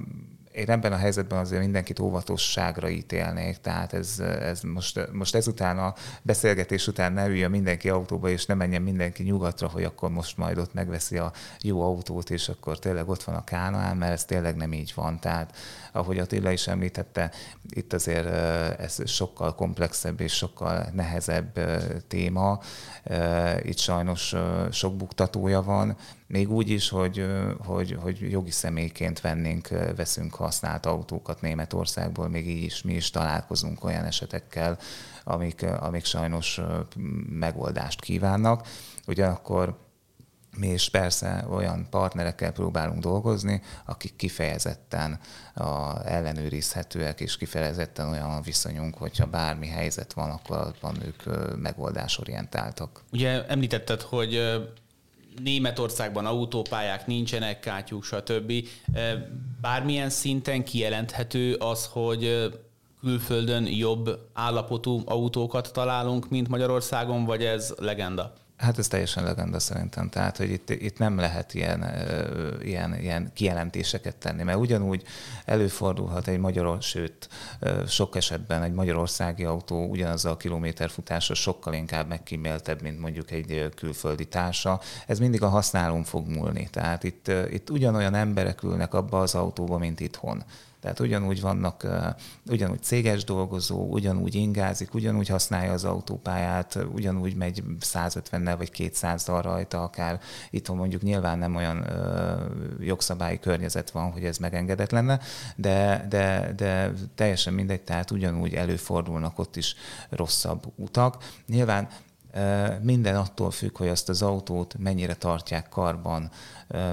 én 0.55 0.71
ebben 0.71 0.93
a 0.93 0.97
helyzetben 0.97 1.39
azért 1.39 1.63
mindenkit 1.63 1.99
óvatosságra 1.99 2.89
ítélnék, 2.89 3.57
tehát 3.57 3.93
ez, 3.93 4.19
ez 4.21 4.61
most, 4.61 5.09
most 5.13 5.35
ezután 5.35 5.79
a 5.79 5.95
beszélgetés 6.23 6.87
után 6.87 7.13
ne 7.13 7.27
üljön 7.27 7.51
mindenki 7.51 7.89
autóba, 7.89 8.29
és 8.29 8.47
ne 8.47 8.55
menjen 8.55 8.83
mindenki 8.83 9.23
nyugatra, 9.23 9.69
hogy 9.69 9.85
akkor 9.85 10.11
most 10.11 10.37
majd 10.37 10.59
ott 10.59 10.75
megveszi 10.75 11.19
a 11.19 11.33
jó 11.61 11.83
autót, 11.83 12.31
és 12.31 12.49
akkor 12.49 12.79
tényleg 12.79 13.09
ott 13.09 13.23
van 13.23 13.35
a 13.35 13.45
Kánaán, 13.45 13.97
mert 13.97 14.13
ez 14.13 14.25
tényleg 14.25 14.57
nem 14.57 14.73
így 14.73 14.93
van. 14.95 15.21
Tehát 15.21 15.57
ahogy 15.93 16.19
Attila 16.19 16.51
is 16.51 16.67
említette, 16.67 17.31
itt 17.69 17.93
azért 17.93 18.27
ez 18.81 19.11
sokkal 19.11 19.55
komplexebb 19.55 20.21
és 20.21 20.33
sokkal 20.33 20.87
nehezebb 20.93 21.59
téma. 22.09 22.61
Itt 23.63 23.79
sajnos 23.79 24.35
sok 24.71 24.97
buktatója 24.97 25.63
van, 25.63 25.97
még 26.27 26.51
úgy 26.51 26.71
is, 26.71 26.89
hogy, 26.89 27.27
hogy, 27.59 27.97
hogy 28.01 28.31
jogi 28.31 28.51
személyként 28.51 29.21
vennénk, 29.21 29.69
veszünk 29.97 30.35
használt 30.35 30.87
autókat 30.87 31.41
Németországból, 31.41 32.29
még 32.29 32.49
így 32.49 32.63
is 32.63 32.83
mi 32.83 32.93
is 32.93 33.11
találkozunk 33.11 33.85
olyan 33.85 34.05
esetekkel, 34.05 34.79
amik, 35.25 35.63
amik 35.63 36.05
sajnos 36.05 36.61
megoldást 37.29 38.01
kívánnak. 38.01 38.67
Ugyanakkor 39.07 39.83
mi 40.57 40.69
is 40.69 40.89
persze 40.89 41.45
olyan 41.51 41.87
partnerekkel 41.91 42.53
próbálunk 42.53 43.01
dolgozni, 43.03 43.63
akik 43.85 44.17
kifejezetten 44.17 45.19
a, 45.55 45.99
ellenőrizhetőek, 46.07 47.21
és 47.21 47.37
kifejezetten 47.37 48.09
olyan 48.09 48.31
a 48.31 48.41
viszonyunk, 48.41 48.97
hogyha 48.97 49.27
bármi 49.27 49.67
helyzet 49.67 50.13
van, 50.13 50.31
akkor 50.31 50.57
abban 50.57 50.97
ők 51.05 51.23
megoldásorientáltak. 51.57 53.03
Ugye 53.13 53.47
említetted, 53.47 54.01
hogy 54.01 54.41
Németországban 55.43 56.27
autópályák 56.27 57.07
nincsenek, 57.07 57.61
kátyúk, 57.61 58.05
stb. 58.05 58.53
Bármilyen 59.61 60.11
szinten 60.11 60.65
kijelenthető 60.65 61.55
az, 61.55 61.89
hogy 61.93 62.51
külföldön 63.01 63.67
jobb 63.67 64.19
állapotú 64.33 65.03
autókat 65.05 65.73
találunk, 65.73 66.29
mint 66.29 66.49
Magyarországon, 66.49 67.25
vagy 67.25 67.45
ez 67.45 67.75
legenda? 67.79 68.33
Hát 68.57 68.79
ez 68.79 68.89
teljesen 68.89 69.25
legenda 69.25 69.59
szerintem. 69.59 70.09
Tehát, 70.09 70.37
hogy 70.37 70.51
itt, 70.51 70.71
itt 70.71 70.99
nem 70.99 71.17
lehet 71.19 71.55
ilyen, 71.55 71.85
ilyen, 72.63 73.01
ilyen 73.01 73.31
kijelentéseket 73.35 74.17
tenni, 74.17 74.43
mert 74.43 74.59
ugyanúgy 74.59 75.03
előfordulhat 75.45 76.29
egy 76.29 76.39
magyar, 76.39 76.83
sőt, 76.83 77.29
sok 77.87 78.17
esetben 78.17 78.63
egy 78.63 78.73
magyarországi 78.73 79.45
autó 79.45 79.87
ugyanazzal 79.87 80.33
a 80.33 80.37
kilométerfutása 80.37 81.35
sokkal 81.35 81.75
inkább 81.75 82.09
megkíméltebb, 82.09 82.83
mint 82.83 83.01
mondjuk 83.01 83.31
egy 83.31 83.69
külföldi 83.77 84.25
társa. 84.25 84.81
Ez 85.07 85.19
mindig 85.19 85.43
a 85.43 85.49
használón 85.49 86.05
fog 86.05 86.29
múlni. 86.29 86.69
Tehát 86.71 87.05
itt, 87.05 87.31
itt 87.51 87.71
ugyanolyan 87.71 88.15
emberek 88.15 88.63
ülnek 88.63 88.95
abba 88.95 89.21
az 89.21 89.35
autóba, 89.35 89.79
mint 89.79 90.01
itthon. 90.01 90.45
Tehát 90.85 91.01
ugyanúgy 91.01 91.41
vannak, 91.41 91.87
ugyanúgy 92.47 92.83
céges 92.83 93.25
dolgozó, 93.25 93.87
ugyanúgy 93.91 94.35
ingázik, 94.35 94.95
ugyanúgy 94.95 95.29
használja 95.29 95.73
az 95.73 95.85
autópályát, 95.85 96.79
ugyanúgy 96.95 97.37
megy 97.37 97.63
150-nel 97.81 98.55
vagy 98.57 98.71
200-dal 98.77 99.41
rajta, 99.43 99.83
akár 99.83 100.21
itthon 100.51 100.77
mondjuk 100.77 101.03
nyilván 101.03 101.39
nem 101.39 101.57
olyan 101.57 101.87
jogszabályi 102.81 103.39
környezet 103.39 103.91
van, 103.91 104.13
hogy 104.13 104.25
ez 104.25 104.39
megengedett 104.39 104.91
lenne, 104.91 105.21
de, 105.57 106.07
de, 106.09 106.53
de 106.57 106.93
teljesen 107.15 107.53
mindegy, 107.53 107.83
tehát 107.83 108.11
ugyanúgy 108.11 108.55
előfordulnak 108.55 109.39
ott 109.39 109.57
is 109.57 109.75
rosszabb 110.11 110.73
utak. 110.77 111.25
Nyilván 111.47 111.89
minden 112.83 113.17
attól 113.17 113.51
függ, 113.51 113.77
hogy 113.79 113.89
azt 113.89 114.09
az 114.09 114.23
autót 114.23 114.75
mennyire 114.79 115.15
tartják 115.15 115.69
karban, 115.69 116.31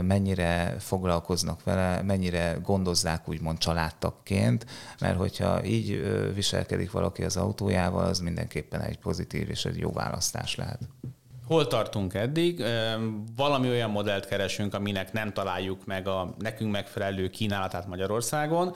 mennyire 0.02 0.76
foglalkoznak 0.80 1.64
vele, 1.64 2.02
mennyire 2.02 2.58
gondozzák 2.64 3.30
úgymond 3.30 3.58
családtakként, 3.58 4.66
mert 5.00 5.18
hogyha 5.18 5.66
így 5.66 6.04
viselkedik 6.34 6.92
valaki 6.92 7.24
az 7.24 7.38
autójával, 7.38 8.06
az 8.06 8.20
mindenképpen 8.20 8.82
egy 8.82 8.98
pozitív 8.98 9.50
és 9.50 9.66
egy 9.66 9.78
jó 9.78 9.92
választás 9.92 10.56
lehet. 10.56 10.80
Hol 11.48 11.68
tartunk 11.68 12.14
eddig? 12.14 12.64
Valami 13.36 13.70
olyan 13.70 13.90
modellt 13.90 14.26
keresünk, 14.26 14.74
aminek 14.74 15.14
nem 15.14 15.34
találjuk 15.34 15.86
meg 15.86 16.08
a 16.08 16.36
nekünk 16.40 16.72
megfelelő 16.72 17.30
kínálatát 17.30 17.88
Magyarországon 17.88 18.76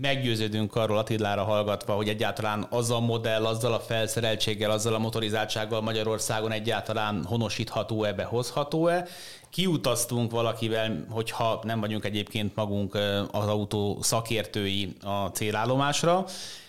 meggyőződünk 0.00 0.74
arról 0.74 0.98
Attilára 0.98 1.44
hallgatva, 1.44 1.94
hogy 1.94 2.08
egyáltalán 2.08 2.66
az 2.70 2.90
a 2.90 3.00
modell, 3.00 3.46
azzal 3.46 3.72
a 3.72 3.80
felszereltséggel, 3.80 4.70
azzal 4.70 4.94
a 4.94 4.98
motorizáltsággal 4.98 5.80
Magyarországon 5.80 6.52
egyáltalán 6.52 7.24
honosítható-e, 7.24 8.12
behozható-e. 8.12 9.06
Kiutaztunk 9.50 10.30
valakivel, 10.30 11.06
hogyha 11.10 11.60
nem 11.62 11.80
vagyunk 11.80 12.04
egyébként 12.04 12.54
magunk 12.54 12.94
az 13.30 13.46
autó 13.46 13.98
szakértői 14.00 14.96
a 15.02 15.26
célállomásra, 15.26 16.24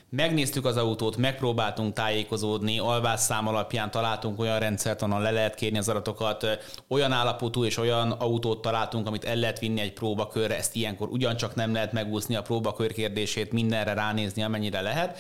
megnéztük 0.10 0.66
az 0.66 0.78
autót, 0.78 1.18
megpróbáltunk 1.18 1.94
tájékozódni, 1.94 2.80
alvásszám 2.80 3.48
alapján 3.48 3.92
találtunk 3.92 4.40
olyan 4.40 4.60
rendszert, 4.60 5.02
ahol 5.02 5.22
le 5.22 5.32
lehet 5.32 5.56
kérni 5.56 5.78
az 5.78 5.90
adatokat, 5.90 6.60
olyan 6.88 7.12
állapotú 7.12 7.66
és 7.66 7.78
olyan 7.78 8.12
autót 8.12 8.62
találtunk, 8.62 9.08
amit 9.08 9.24
el 9.24 9.36
lehet 9.36 9.60
vinni 9.60 9.82
egy 9.82 9.94
próbakörre, 9.94 10.58
ezt 10.58 10.76
ilyenkor 10.76 11.08
ugyancsak 11.08 11.56
nem 11.56 11.74
lehet 11.74 11.92
megúszni 11.92 12.36
a 12.36 12.42
próbakör 12.42 12.94
kérdését, 12.94 13.52
mindenre 13.52 13.94
ránézni, 13.94 14.44
amennyire 14.44 14.82
lehet. 14.82 15.18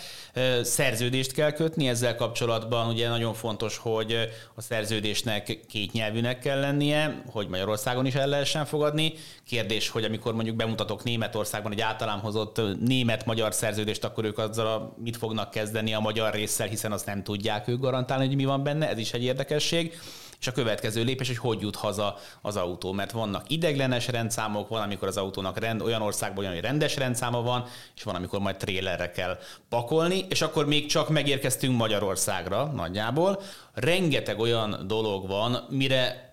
Szerződést 0.61 1.31
kell 1.31 1.51
kötni 1.51 1.87
ezzel 1.87 2.15
kapcsolatban, 2.15 2.87
ugye 2.87 3.09
nagyon 3.09 3.33
fontos, 3.33 3.77
hogy 3.77 4.15
a 4.55 4.61
szerződésnek 4.61 5.59
két 5.69 5.91
nyelvűnek 5.91 6.39
kell 6.39 6.59
lennie, 6.59 7.23
hogy 7.31 7.47
Magyarországon 7.47 8.05
is 8.05 8.15
el 8.15 8.27
lehessen 8.27 8.65
fogadni. 8.65 9.13
Kérdés, 9.45 9.89
hogy 9.89 10.03
amikor 10.03 10.33
mondjuk 10.33 10.55
bemutatok 10.55 11.03
Németországban 11.03 11.71
egy 11.71 11.81
általán 11.81 12.19
hozott 12.19 12.61
német-magyar 12.79 13.53
szerződést, 13.53 14.03
akkor 14.03 14.25
ők 14.25 14.37
azzal 14.37 14.67
a, 14.67 14.76
mit 14.97 15.17
fognak 15.17 15.51
kezdeni 15.51 15.93
a 15.93 15.99
magyar 15.99 16.33
résszel, 16.33 16.67
hiszen 16.67 16.91
azt 16.91 17.05
nem 17.05 17.23
tudják 17.23 17.67
ők 17.67 17.79
garantálni, 17.79 18.25
hogy 18.25 18.35
mi 18.35 18.45
van 18.45 18.63
benne, 18.63 18.89
ez 18.89 18.97
is 18.97 19.13
egy 19.13 19.23
érdekesség. 19.23 19.99
És 20.39 20.47
a 20.47 20.51
következő 20.51 21.03
lépés, 21.03 21.27
hogy 21.27 21.37
hogy 21.37 21.61
jut 21.61 21.75
haza 21.75 22.17
az 22.41 22.55
autó, 22.55 22.91
mert 22.91 23.11
vannak 23.11 23.49
ideglenes 23.49 24.07
rendszámok, 24.07 24.69
van, 24.69 24.81
amikor 24.81 25.07
az 25.07 25.17
autónak 25.17 25.59
rend, 25.59 25.81
olyan 25.81 26.01
országban 26.01 26.39
olyan, 26.39 26.53
hogy 26.53 26.63
rendes 26.63 26.95
rendszáma 26.95 27.41
van, 27.41 27.65
és 27.95 28.03
van, 28.03 28.15
amikor 28.15 28.39
majd 28.39 28.57
trélerre 28.57 29.11
kell 29.11 29.37
pakolni, 29.69 30.25
és 30.29 30.41
akkor 30.41 30.67
még 30.67 30.85
csak 30.85 31.09
megérkeztünk 31.09 31.77
Magyarországra 31.77 32.65
nagyjából. 32.65 33.41
Rengeteg 33.73 34.39
olyan 34.39 34.83
dolog 34.87 35.27
van, 35.27 35.65
mire 35.69 36.26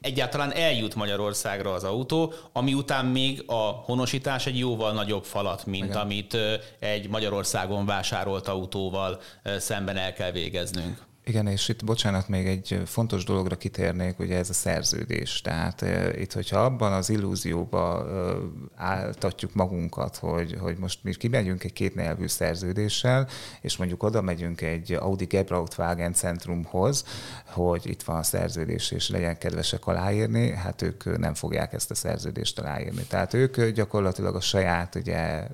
egyáltalán 0.00 0.52
eljut 0.52 0.94
Magyarországra 0.94 1.72
az 1.72 1.84
autó, 1.84 2.32
ami 2.52 2.74
után 2.74 3.06
még 3.06 3.42
a 3.46 3.54
honosítás 3.84 4.46
egy 4.46 4.58
jóval 4.58 4.92
nagyobb 4.92 5.24
falat, 5.24 5.66
mint 5.66 5.84
Igen. 5.84 5.96
amit 5.96 6.36
egy 6.78 7.08
Magyarországon 7.08 7.86
vásárolt 7.86 8.48
autóval 8.48 9.20
szemben 9.58 9.96
el 9.96 10.12
kell 10.12 10.30
végeznünk. 10.30 11.06
Igen, 11.28 11.46
és 11.46 11.68
itt 11.68 11.84
bocsánat, 11.84 12.28
még 12.28 12.46
egy 12.46 12.82
fontos 12.86 13.24
dologra 13.24 13.56
kitérnék, 13.56 14.18
ugye 14.18 14.36
ez 14.36 14.50
a 14.50 14.52
szerződés. 14.52 15.40
Tehát 15.40 15.82
e, 15.82 16.20
itt, 16.20 16.32
hogyha 16.32 16.58
abban 16.58 16.92
az 16.92 17.10
illúzióba 17.10 18.06
e, 18.06 18.34
álltatjuk 18.76 19.54
magunkat, 19.54 20.16
hogy, 20.16 20.56
hogy 20.60 20.76
most 20.78 20.98
mi 21.02 21.14
kimegyünk 21.14 21.64
egy 21.64 21.72
kétnyelvű 21.72 22.26
szerződéssel, 22.26 23.28
és 23.60 23.76
mondjuk 23.76 24.02
oda 24.02 24.22
megyünk 24.22 24.60
egy 24.60 24.92
Audi 24.92 25.24
Gebrauchtwagen 25.24 26.12
centrumhoz, 26.12 27.04
hogy 27.46 27.86
itt 27.86 28.02
van 28.02 28.16
a 28.16 28.22
szerződés, 28.22 28.90
és 28.90 29.08
legyen 29.08 29.38
kedvesek 29.38 29.86
aláírni, 29.86 30.50
hát 30.50 30.82
ők 30.82 31.18
nem 31.18 31.34
fogják 31.34 31.72
ezt 31.72 31.90
a 31.90 31.94
szerződést 31.94 32.58
aláírni. 32.58 33.02
Tehát 33.08 33.34
ők 33.34 33.68
gyakorlatilag 33.68 34.34
a 34.34 34.40
saját 34.40 34.94
ugye, 34.94 35.46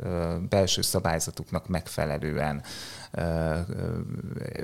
belső 0.49 0.83
szabályzatuknak 0.83 1.69
megfelelően 1.69 2.63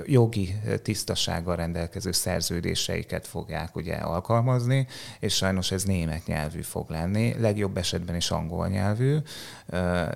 jogi 0.05 0.55
tisztasággal 0.81 1.55
rendelkező 1.55 2.11
szerződéseiket 2.11 3.27
fogják 3.27 3.75
ugye 3.75 3.95
alkalmazni, 3.95 4.87
és 5.19 5.35
sajnos 5.35 5.71
ez 5.71 5.83
német 5.83 6.25
nyelvű 6.25 6.61
fog 6.61 6.89
lenni, 6.89 7.35
legjobb 7.39 7.77
esetben 7.77 8.15
is 8.15 8.31
angol 8.31 8.67
nyelvű, 8.67 9.17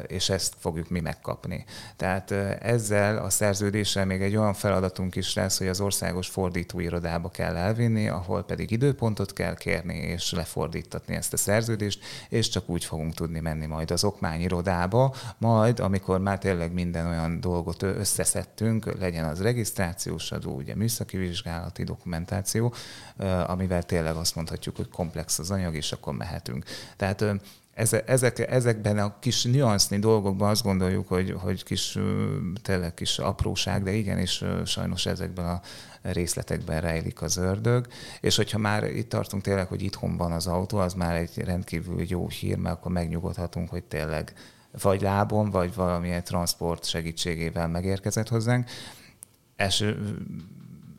és 0.08 0.30
ezt 0.30 0.54
fogjuk 0.58 0.90
mi 0.90 1.00
megkapni. 1.00 1.66
Tehát 1.96 2.32
ezzel 2.62 3.18
a 3.18 3.30
szerződéssel 3.30 4.06
még 4.06 4.22
egy 4.22 4.36
olyan 4.36 4.54
feladatunk 4.54 5.16
is 5.16 5.34
lesz, 5.34 5.58
hogy 5.58 5.68
az 5.68 5.82
országos 5.82 6.28
fordítóirodába 6.28 7.30
kell 7.30 7.56
elvinni, 7.56 8.08
ahol 8.08 8.44
pedig 8.44 8.72
időpontot 8.72 9.34
kell 9.34 9.56
kérni, 9.56 9.96
és 9.96 10.32
lefordítatni 10.32 11.16
ezt 11.16 11.34
a 11.34 11.38
szerződést, 11.38 12.04
és 12.30 12.50
csak 12.50 12.70
úgy 12.70 12.86
fogunk 12.86 13.14
tudni 13.14 13.40
menni 13.40 13.66
majd 13.66 13.92
az 13.92 14.04
okmányirodába, 14.04 15.16
majd 15.38 15.80
amikor 15.80 16.20
már 16.20 16.38
tényleg 16.38 16.74
minden 16.74 17.08
olyan 17.08 17.40
dolgot 17.40 17.82
össze 17.84 18.24
összeszedtünk, 18.26 19.00
legyen 19.00 19.26
az 19.26 19.42
regisztrációs 19.42 20.32
adó, 20.32 20.56
ugye 20.56 20.76
műszaki 20.76 21.18
vizsgálati 21.18 21.84
dokumentáció, 21.84 22.74
amivel 23.46 23.84
tényleg 23.84 24.16
azt 24.16 24.36
mondhatjuk, 24.36 24.76
hogy 24.76 24.90
komplex 24.90 25.40
az 25.40 25.52
anyag, 25.52 25.76
és 25.76 25.92
akkor 25.92 26.14
mehetünk. 26.14 26.66
Tehát 26.98 27.26
ezek, 28.06 28.40
ezekben 28.40 28.98
a 28.98 29.20
kis 29.20 29.44
nüansznyi 29.44 30.00
dolgokban 30.00 30.50
azt 30.50 30.64
gondoljuk, 30.64 31.08
hogy, 31.08 31.36
hogy 31.38 31.64
kis, 31.64 31.98
tényleg 32.62 32.94
kis 32.94 33.20
apróság, 33.20 33.84
de 33.84 33.92
igenis 33.92 34.44
sajnos 34.66 35.06
ezekben 35.06 35.46
a 35.46 35.62
részletekben 36.02 36.82
rejlik 36.82 37.22
az 37.22 37.38
ördög, 37.38 37.88
és 38.20 38.36
hogyha 38.36 38.58
már 38.58 38.84
itt 38.84 39.10
tartunk 39.10 39.44
tényleg, 39.44 39.68
hogy 39.68 39.82
itthon 39.82 40.18
van 40.18 40.32
az 40.32 40.48
autó, 40.48 40.78
az 40.78 40.94
már 40.94 41.16
egy 41.16 41.38
rendkívül 41.38 42.04
jó 42.08 42.28
hír, 42.28 42.58
mert 42.58 42.76
akkor 42.76 42.92
megnyugodhatunk, 42.92 43.70
hogy 43.70 43.84
tényleg 43.84 44.34
vagy 44.82 45.02
lábon, 45.02 45.50
vagy 45.50 45.74
valamilyen 45.74 46.24
transport 46.24 46.86
segítségével 46.86 47.68
megérkezett 47.68 48.28
hozzánk. 48.28 48.70
Első 49.56 50.18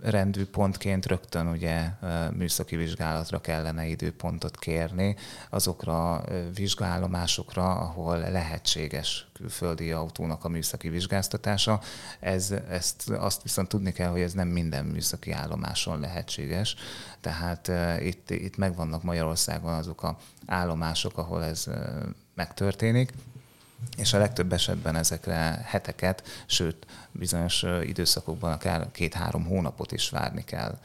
rendű 0.01 0.45
pontként 0.45 1.07
rögtön 1.07 1.47
ugye 1.47 1.91
műszaki 2.33 2.77
vizsgálatra 2.77 3.41
kellene 3.41 3.87
időpontot 3.87 4.59
kérni 4.59 5.17
azokra 5.51 6.13
a 6.13 6.25
vizsgállomásokra, 6.55 7.75
ahol 7.75 8.19
lehetséges 8.19 9.27
külföldi 9.33 9.93
autónak 9.93 10.45
a 10.45 10.49
műszaki 10.49 10.89
vizsgáztatása. 10.89 11.81
Ez, 12.21 12.55
ezt 12.69 13.11
azt 13.11 13.43
viszont 13.43 13.69
tudni 13.69 13.93
kell, 13.93 14.11
hogy 14.11 14.21
ez 14.21 14.33
nem 14.33 14.49
minden 14.49 14.85
műszaki 14.85 15.31
állomáson 15.31 16.01
lehetséges, 16.01 16.77
tehát 17.21 17.71
itt, 18.03 18.31
itt 18.31 18.57
megvannak 18.57 19.03
Magyarországon 19.03 19.73
azok 19.73 20.03
a 20.03 20.17
állomások, 20.47 21.19
ahol 21.19 21.45
ez 21.45 21.67
megtörténik 22.35 23.13
és 23.97 24.13
a 24.13 24.19
legtöbb 24.19 24.53
esetben 24.53 24.97
ezekre 24.97 25.63
heteket, 25.65 26.23
sőt 26.47 26.87
bizonyos 27.13 27.65
időszakokban 27.83 28.53
akár 28.53 28.91
két-három 28.93 29.45
hónapot 29.45 29.93
is 29.93 30.11
várni 30.11 30.45
kell. 30.45 30.79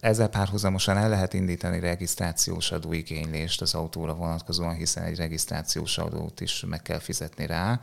Ezzel 0.00 0.28
párhuzamosan 0.28 0.96
el 0.96 1.08
lehet 1.08 1.34
indítani 1.34 1.80
regisztrációs 1.80 2.72
adóigénylést 2.72 3.60
az 3.60 3.74
autóra 3.74 4.14
vonatkozóan, 4.14 4.74
hiszen 4.74 5.02
egy 5.02 5.16
regisztrációs 5.16 5.98
adót 5.98 6.40
is 6.40 6.64
meg 6.68 6.82
kell 6.82 6.98
fizetni 6.98 7.46
rá, 7.46 7.80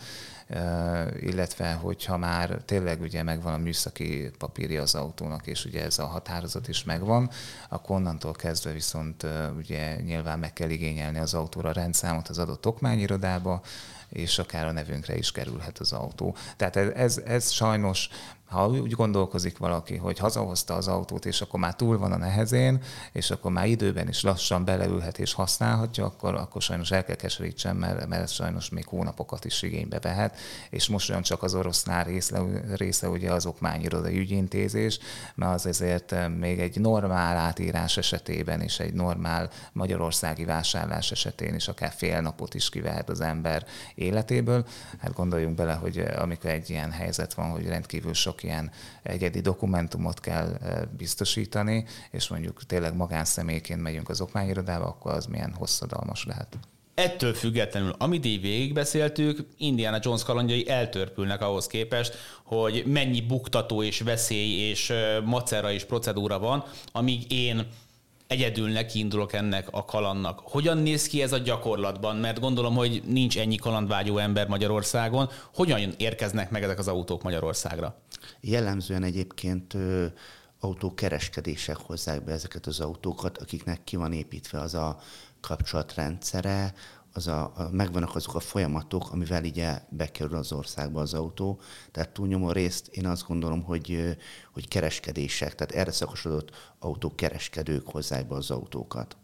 illetve 1.19 1.74
hogyha 1.74 2.17
már 2.17 2.62
tényleg 2.65 3.02
ugye 3.02 3.24
megvan 3.24 3.54
a 3.54 3.58
műszaki 3.58 4.32
papírja 4.38 4.82
az 4.82 4.95
autónak, 4.95 5.47
és 5.47 5.65
ugye 5.65 5.84
ez 5.84 6.00
a 6.00 6.06
határozat 6.06 6.67
is 6.67 6.84
megvan, 6.84 7.30
akkor 7.69 7.95
onnantól 7.95 8.32
kezdve 8.32 8.71
viszont 8.71 9.26
ugye 9.58 10.02
nyilván 10.02 10.39
meg 10.39 10.54
kell 10.54 10.69
igényelni 10.69 11.19
az 11.19 11.34
autóra 11.34 11.71
rendszámot 11.71 12.28
az 12.28 12.38
adott 12.38 12.65
okmányirodába, 12.65 13.62
és 14.10 14.39
akár 14.39 14.65
a 14.65 14.71
nevünkre 14.71 15.17
is 15.17 15.32
kerülhet 15.32 15.80
az 15.80 15.91
autó. 15.91 16.36
Tehát 16.58 16.76
ez, 16.76 16.88
ez, 16.95 17.17
ez 17.26 17.50
sajnos 17.50 18.10
ha 18.52 18.68
úgy 18.68 18.92
gondolkozik 18.92 19.58
valaki, 19.58 19.96
hogy 19.96 20.20
hazahozta 20.20 20.74
az 20.74 20.88
autót, 20.88 21.26
és 21.26 21.42
akkor 21.42 21.60
már 21.60 21.76
túl 21.76 21.98
van 21.98 22.12
a 22.12 22.18
nehezén, 22.18 22.82
és 23.12 23.32
akkor 23.32 23.52
már 23.52 23.68
időben 23.68 24.08
is 24.08 24.24
lassan 24.24 24.66
beleülhet 24.66 25.20
és 25.20 25.34
használhatja, 25.34 26.06
akkor, 26.06 26.36
akkor 26.36 26.62
sajnos 26.62 26.92
el 26.92 27.04
kell 27.04 27.16
keserítsem, 27.16 27.78
mert, 27.78 28.08
mert 28.08 28.22
ez 28.22 28.32
sajnos 28.32 28.70
még 28.70 28.86
hónapokat 28.88 29.46
is 29.46 29.62
igénybe 29.62 30.00
vehet, 30.00 30.38
és 30.70 30.88
most 30.88 31.10
olyan 31.10 31.22
csak 31.22 31.44
az 31.44 31.56
orosznál 31.56 32.04
része, 32.04 32.42
része 32.76 33.10
ugye 33.10 33.32
az 33.32 33.46
okmányirodai 33.46 34.18
ügyintézés, 34.18 35.00
mert 35.36 35.54
az 35.54 35.66
ezért 35.66 36.12
eh, 36.12 36.30
még 36.30 36.60
egy 36.60 36.80
normál 36.80 37.38
átírás 37.38 37.98
esetében 37.98 38.62
és 38.62 38.80
egy 38.80 38.94
normál 38.94 39.50
magyarországi 39.74 40.46
vásárlás 40.46 41.12
esetén 41.12 41.56
is 41.56 41.68
akár 41.68 41.92
fél 41.96 42.22
napot 42.22 42.54
is 42.54 42.70
kivehet 42.70 43.10
az 43.10 43.22
ember 43.22 43.66
életéből. 43.96 44.66
Hát 45.00 45.14
gondoljunk 45.14 45.56
bele, 45.56 45.74
hogy 45.74 45.98
eh, 45.98 46.22
amikor 46.22 46.50
egy 46.50 46.70
ilyen 46.70 46.92
helyzet 46.92 47.34
van, 47.34 47.50
hogy 47.50 47.68
rendkívül 47.68 48.14
sok 48.14 48.40
ilyen 48.43 48.71
egyedi 49.04 49.39
dokumentumot 49.39 50.19
kell 50.19 50.58
biztosítani, 50.97 51.86
és 52.12 52.27
mondjuk 52.27 52.65
tényleg 52.65 52.95
magánszemélyként 52.95 53.82
megyünk 53.82 54.10
az 54.10 54.21
okmányirodába, 54.21 54.86
akkor 54.86 55.12
az 55.12 55.25
milyen 55.25 55.54
hosszadalmas 55.54 56.25
lehet. 56.25 56.58
Ettől 56.93 57.34
függetlenül, 57.34 57.95
amit 57.97 58.25
így 58.25 58.41
végigbeszéltük, 58.41 59.47
Indiana 59.58 59.99
Jones 60.01 60.23
kalandjai 60.23 60.69
eltörpülnek 60.69 61.41
ahhoz 61.41 61.67
képest, 61.67 62.17
hogy 62.43 62.84
mennyi 62.86 63.21
buktató 63.21 63.84
és 63.84 63.99
veszély 63.99 64.69
és 64.69 64.93
macera 65.25 65.71
és 65.71 65.84
procedúra 65.84 66.39
van, 66.39 66.63
amíg 66.91 67.32
én 67.32 67.67
egyedül 68.32 68.70
nekiindulok 68.70 69.34
ennek 69.34 69.67
a 69.72 69.86
kalannak. 69.86 70.39
Hogyan 70.44 70.78
néz 70.78 71.08
ki 71.08 71.22
ez 71.22 71.32
a 71.32 71.38
gyakorlatban? 71.38 72.15
Mert 72.15 72.39
gondolom, 72.39 72.76
hogy 72.76 73.04
nincs 73.06 73.38
ennyi 73.38 73.56
kalandvágyó 73.56 74.17
ember 74.17 74.48
Magyarországon. 74.48 75.30
Hogyan 75.54 75.94
érkeznek 75.98 76.50
meg 76.50 76.63
ezek 76.63 76.80
az 76.80 76.88
autók 76.88 77.24
Magyarországra? 77.24 77.96
Jellemzően 78.41 79.04
egyébként 79.04 79.78
autókereskedések 80.60 81.78
hozzák 81.78 82.24
be 82.24 82.32
ezeket 82.32 82.65
az 82.65 82.80
autókat, 82.80 83.38
akiknek 83.38 83.84
ki 83.84 83.96
van 83.96 84.13
építve 84.13 84.60
az 84.60 84.74
a 84.74 84.98
kapcsolatrendszere, 85.41 86.74
az 87.13 87.28
a, 87.28 87.41
a, 87.56 87.69
megvannak 87.71 88.15
azok 88.15 88.36
a 88.36 88.39
folyamatok, 88.39 89.12
amivel 89.12 89.43
ugye 89.43 89.80
bekerül 89.89 90.36
az 90.36 90.52
országba 90.52 91.02
az 91.02 91.13
autó. 91.13 91.60
Tehát 91.91 92.10
túlnyomó 92.10 92.52
részt 92.52 92.88
én 92.88 93.06
azt 93.06 93.28
gondolom, 93.28 93.63
hogy, 93.63 94.17
hogy 94.54 94.67
kereskedések, 94.67 95.56
tehát 95.56 95.74
erre 95.74 95.91
szakosodott 95.91 96.74
autók 96.80 97.15
kereskedők 97.15 97.88
hozzák 97.88 98.28
be 98.28 98.36
az 98.36 98.52
autókat. 98.52 99.17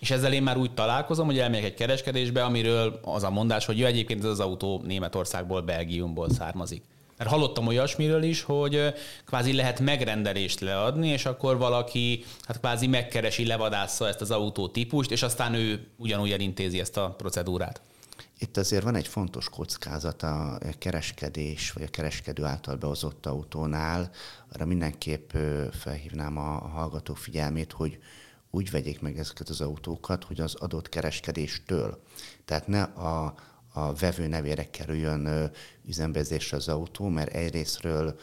És 0.00 0.10
ezzel 0.10 0.32
én 0.32 0.42
már 0.42 0.56
úgy 0.56 0.74
találkozom, 0.74 1.26
hogy 1.26 1.38
elmegyek 1.38 1.64
egy 1.64 1.74
kereskedésbe, 1.74 2.44
amiről 2.44 3.00
az 3.02 3.22
a 3.22 3.30
mondás, 3.30 3.66
hogy 3.66 3.78
jó, 3.78 3.86
egyébként 3.86 4.24
ez 4.24 4.30
az 4.30 4.40
autó 4.40 4.82
Németországból, 4.84 5.62
Belgiumból 5.62 6.30
származik. 6.30 6.82
Mert 7.24 7.36
hallottam 7.36 7.66
olyasmiről 7.66 8.22
is, 8.22 8.42
hogy 8.42 8.94
kvázi 9.26 9.52
lehet 9.52 9.80
megrendelést 9.80 10.60
leadni, 10.60 11.08
és 11.08 11.26
akkor 11.26 11.58
valaki 11.58 12.24
hát 12.42 12.58
kvázi 12.58 12.86
megkeresi, 12.86 13.46
levadásza 13.46 14.08
ezt 14.08 14.20
az 14.20 14.30
autótípust, 14.30 15.10
és 15.10 15.22
aztán 15.22 15.54
ő 15.54 15.86
ugyanúgy 15.96 16.32
elintézi 16.32 16.80
ezt 16.80 16.96
a 16.96 17.14
procedúrát. 17.16 17.80
Itt 18.38 18.56
azért 18.56 18.82
van 18.82 18.94
egy 18.94 19.08
fontos 19.08 19.48
kockázat 19.48 20.22
a 20.22 20.58
kereskedés, 20.78 21.72
vagy 21.72 21.82
a 21.82 21.90
kereskedő 21.90 22.44
által 22.44 22.76
behozott 22.76 23.26
autónál. 23.26 24.10
Arra 24.52 24.64
mindenképp 24.64 25.30
felhívnám 25.72 26.38
a 26.38 26.68
hallgató 26.68 27.14
figyelmét, 27.14 27.72
hogy 27.72 27.98
úgy 28.50 28.70
vegyék 28.70 29.00
meg 29.00 29.18
ezeket 29.18 29.48
az 29.48 29.60
autókat, 29.60 30.24
hogy 30.24 30.40
az 30.40 30.54
adott 30.54 30.88
kereskedéstől. 30.88 32.02
Tehát 32.44 32.66
ne 32.66 32.82
a, 32.82 33.34
a 33.76 33.94
vevő 33.94 34.26
nevére 34.26 34.70
kerüljön 34.70 35.50
üzembezésre 35.86 36.56
az 36.56 36.68
autó, 36.68 37.08
mert 37.08 37.32
egyrésztről 37.34 38.18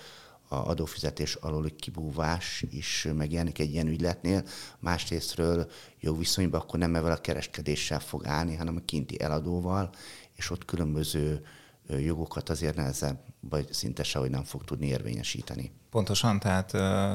a 0.47 0.55
adófizetés 0.55 1.35
aluli 1.35 1.75
kibúvás 1.75 2.65
is 2.69 3.07
megjelenik 3.15 3.59
egy 3.59 3.71
ilyen 3.71 3.87
ügyletnél, 3.87 4.43
másrésztről 4.79 5.69
jogviszonyban 5.99 6.61
akkor 6.61 6.79
nem 6.79 6.95
ezzel 6.95 7.11
a 7.11 7.21
kereskedéssel 7.21 7.99
fog 7.99 8.25
állni, 8.25 8.55
hanem 8.55 8.75
a 8.75 8.85
kinti 8.85 9.21
eladóval, 9.21 9.89
és 10.35 10.49
ott 10.49 10.65
különböző 10.65 11.45
jogokat 11.87 12.49
azért 12.49 12.75
nehezebb, 12.75 13.19
vagy 13.39 13.73
szinte 13.73 14.03
sehogy 14.03 14.29
nem 14.29 14.43
fog 14.43 14.63
tudni 14.63 14.87
érvényesíteni. 14.87 15.71
Pontosan, 15.89 16.39
tehát 16.39 16.73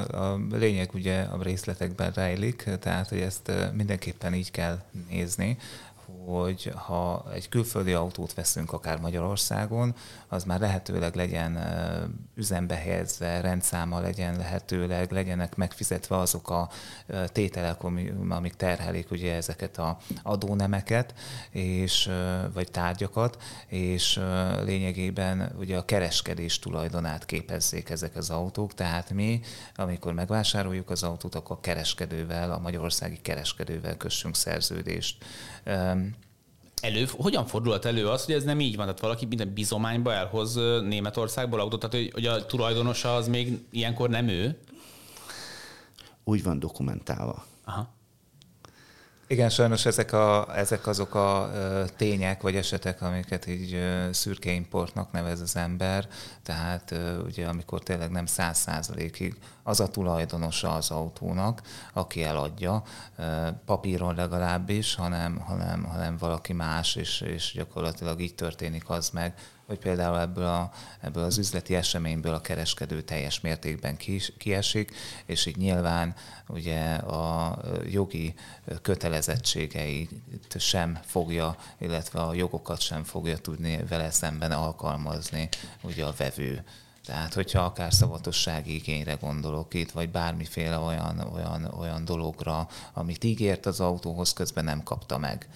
a 0.08 0.40
lényeg 0.50 0.90
ugye 0.94 1.20
a 1.20 1.42
részletekben 1.42 2.12
rejlik, 2.12 2.70
tehát 2.80 3.08
hogy 3.08 3.20
ezt 3.20 3.52
mindenképpen 3.72 4.34
így 4.34 4.50
kell 4.50 4.82
nézni, 5.08 5.58
hogy 6.24 6.72
ha 6.76 7.24
egy 7.32 7.48
külföldi 7.48 7.92
autót 7.92 8.34
veszünk 8.34 8.72
akár 8.72 8.98
Magyarországon, 9.00 9.94
az 10.28 10.44
már 10.44 10.60
lehetőleg 10.60 11.14
legyen 11.14 11.58
üzembe 12.34 12.74
helyezve, 12.74 13.40
rendszáma 13.40 14.00
legyen 14.00 14.36
lehetőleg, 14.36 15.12
legyenek 15.12 15.56
megfizetve 15.56 16.16
azok 16.16 16.50
a 16.50 16.68
tételek, 17.32 17.82
amik 18.28 18.54
terhelik 18.54 19.10
ugye 19.10 19.34
ezeket 19.34 19.78
a 19.78 19.98
adónemeket, 20.22 21.14
és, 21.50 22.10
vagy 22.52 22.70
tárgyakat, 22.70 23.42
és 23.66 24.20
lényegében 24.64 25.52
ugye 25.58 25.76
a 25.76 25.84
kereskedés 25.84 26.58
tulajdonát 26.58 27.26
képezzék 27.26 27.90
ezek 27.90 28.16
az 28.16 28.30
autók, 28.30 28.74
tehát 28.74 29.10
mi, 29.10 29.40
amikor 29.74 30.12
megvásároljuk 30.12 30.90
az 30.90 31.02
autót, 31.02 31.34
akkor 31.34 31.56
a 31.56 31.60
kereskedővel, 31.60 32.52
a 32.52 32.58
magyarországi 32.58 33.18
kereskedővel 33.22 33.96
kössünk 33.96 34.36
szerződést. 34.36 35.24
Elő, 36.80 37.06
hogyan 37.10 37.46
fordulhat 37.46 37.84
elő 37.84 38.08
az, 38.08 38.24
hogy 38.24 38.34
ez 38.34 38.44
nem 38.44 38.60
így 38.60 38.76
van? 38.76 38.84
Tehát 38.84 39.00
valaki 39.00 39.26
minden 39.26 39.52
bizományba 39.52 40.12
elhoz 40.12 40.54
Németországból 40.82 41.60
autót, 41.60 41.80
tehát 41.80 41.96
hogy, 41.96 42.12
hogy 42.12 42.26
a 42.26 42.46
tulajdonosa 42.46 43.14
az 43.14 43.28
még 43.28 43.58
ilyenkor 43.70 44.08
nem 44.08 44.28
ő? 44.28 44.58
Úgy 46.24 46.42
van 46.42 46.58
dokumentálva. 46.58 47.46
Aha. 47.64 47.94
Igen, 49.28 49.48
sajnos 49.48 49.86
ezek, 49.86 50.12
a, 50.12 50.56
ezek 50.56 50.86
azok 50.86 51.14
a 51.14 51.50
tények 51.96 52.42
vagy 52.42 52.56
esetek, 52.56 53.02
amiket 53.02 53.46
így 53.46 53.78
szürke 54.10 54.50
importnak 54.50 55.12
nevez 55.12 55.40
az 55.40 55.56
ember, 55.56 56.08
tehát 56.42 56.94
ugye 57.24 57.46
amikor 57.46 57.82
tényleg 57.82 58.10
nem 58.10 58.26
száz 58.26 58.58
százalékig 58.58 59.34
az 59.62 59.80
a 59.80 59.88
tulajdonosa 59.88 60.74
az 60.74 60.90
autónak, 60.90 61.62
aki 61.92 62.22
eladja, 62.22 62.82
papíron 63.64 64.14
legalábbis, 64.14 64.94
hanem, 64.94 65.38
hanem, 65.38 65.84
hanem 65.84 66.16
valaki 66.16 66.52
más, 66.52 66.96
és, 66.96 67.20
és 67.20 67.52
gyakorlatilag 67.54 68.20
így 68.20 68.34
történik 68.34 68.88
az 68.88 69.10
meg, 69.10 69.34
hogy 69.66 69.78
például 69.78 70.20
ebből, 70.20 70.46
a, 70.46 70.72
ebből 71.00 71.24
az 71.24 71.38
üzleti 71.38 71.74
eseményből 71.74 72.34
a 72.34 72.40
kereskedő 72.40 73.02
teljes 73.02 73.40
mértékben 73.40 73.96
kiesik, 74.38 74.94
és 75.26 75.46
így 75.46 75.56
nyilván 75.56 76.14
ugye 76.48 76.94
a 76.94 77.58
jogi 77.90 78.34
kötelezettségeit 78.82 80.10
sem 80.58 80.98
fogja, 81.04 81.56
illetve 81.78 82.20
a 82.20 82.34
jogokat 82.34 82.80
sem 82.80 83.04
fogja 83.04 83.38
tudni 83.38 83.84
vele 83.88 84.10
szemben 84.10 84.52
alkalmazni 84.52 85.48
ugye 85.82 86.04
a 86.04 86.14
vevő. 86.16 86.64
Tehát, 87.06 87.34
hogyha 87.34 87.60
akár 87.60 87.94
szavatossági 87.94 88.74
igényre 88.74 89.14
gondolok 89.14 89.74
itt, 89.74 89.90
vagy 89.90 90.10
bármiféle 90.10 90.78
olyan, 90.78 91.20
olyan, 91.34 91.64
olyan 91.64 92.04
dologra, 92.04 92.68
amit 92.92 93.24
ígért 93.24 93.66
az 93.66 93.80
autóhoz, 93.80 94.32
közben 94.32 94.64
nem 94.64 94.82
kapta 94.82 95.18
meg. 95.18 95.48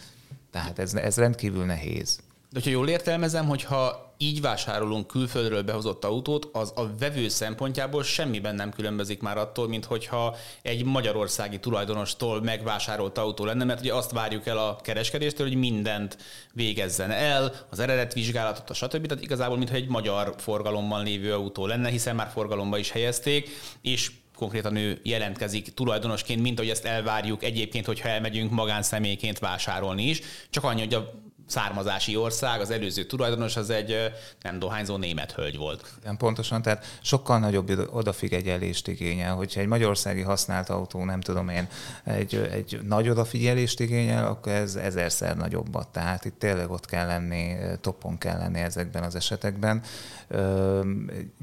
Tehát 0.50 0.78
ez, 0.78 0.94
ez 0.94 1.16
rendkívül 1.16 1.64
nehéz. 1.64 2.20
De 2.52 2.58
hogyha 2.58 2.70
jól 2.70 2.88
értelmezem, 2.88 3.46
hogyha 3.46 4.14
így 4.18 4.40
vásárolunk 4.40 5.06
külföldről 5.06 5.62
behozott 5.62 6.04
autót, 6.04 6.48
az 6.52 6.72
a 6.74 6.96
vevő 6.98 7.28
szempontjából 7.28 8.02
semmiben 8.02 8.54
nem 8.54 8.70
különbözik 8.70 9.20
már 9.20 9.38
attól, 9.38 9.68
mint 9.68 9.84
hogyha 9.84 10.36
egy 10.62 10.84
magyarországi 10.84 11.58
tulajdonostól 11.58 12.42
megvásárolt 12.42 13.18
autó 13.18 13.44
lenne, 13.44 13.64
mert 13.64 13.80
ugye 13.80 13.94
azt 13.94 14.10
várjuk 14.10 14.46
el 14.46 14.58
a 14.58 14.76
kereskedéstől, 14.82 15.46
hogy 15.46 15.56
mindent 15.56 16.18
végezzen 16.52 17.10
el, 17.10 17.52
az 17.70 17.78
eredetvizsgálatot, 17.78 18.70
a 18.70 18.74
stb. 18.74 19.06
Tehát 19.06 19.22
igazából, 19.22 19.56
mintha 19.56 19.76
egy 19.76 19.88
magyar 19.88 20.34
forgalomban 20.38 21.04
lévő 21.04 21.32
autó 21.34 21.66
lenne, 21.66 21.88
hiszen 21.88 22.14
már 22.14 22.30
forgalomba 22.32 22.78
is 22.78 22.90
helyezték, 22.90 23.48
és 23.82 24.10
konkrétan 24.36 24.76
ő 24.76 25.00
jelentkezik 25.02 25.74
tulajdonosként, 25.74 26.42
mint 26.42 26.58
ahogy 26.58 26.70
ezt 26.70 26.84
elvárjuk 26.84 27.44
egyébként, 27.44 27.86
hogyha 27.86 28.08
elmegyünk 28.08 28.50
magánszemélyként 28.50 29.38
vásárolni 29.38 30.02
is. 30.02 30.20
Csak 30.50 30.64
annyi, 30.64 30.80
hogy 30.80 30.94
a 30.94 31.10
származási 31.50 32.16
ország, 32.16 32.60
az 32.60 32.70
előző 32.70 33.04
tulajdonos 33.04 33.56
az 33.56 33.70
egy 33.70 33.96
nem 34.42 34.58
dohányzó 34.58 34.96
német 34.96 35.32
hölgy 35.32 35.56
volt. 35.56 35.84
Igen, 36.00 36.16
pontosan, 36.16 36.62
tehát 36.62 36.98
sokkal 37.02 37.38
nagyobb 37.38 37.88
odafigyelést 37.92 38.88
igényel. 38.88 39.34
Hogyha 39.34 39.60
egy 39.60 39.66
magyarországi 39.66 40.20
használt 40.20 40.68
autó, 40.68 41.04
nem 41.04 41.20
tudom 41.20 41.48
én, 41.48 41.68
egy, 42.04 42.48
egy 42.52 42.80
nagy 42.82 43.08
odafigyelést 43.08 43.80
igényel, 43.80 44.26
akkor 44.26 44.52
ez 44.52 44.74
ezerszer 44.74 45.36
nagyobbat. 45.36 45.88
Tehát 45.88 46.24
itt 46.24 46.38
tényleg 46.38 46.70
ott 46.70 46.86
kell 46.86 47.06
lenni, 47.06 47.56
topon 47.80 48.18
kell 48.18 48.38
lenni 48.38 48.60
ezekben 48.60 49.02
az 49.02 49.14
esetekben. 49.14 49.82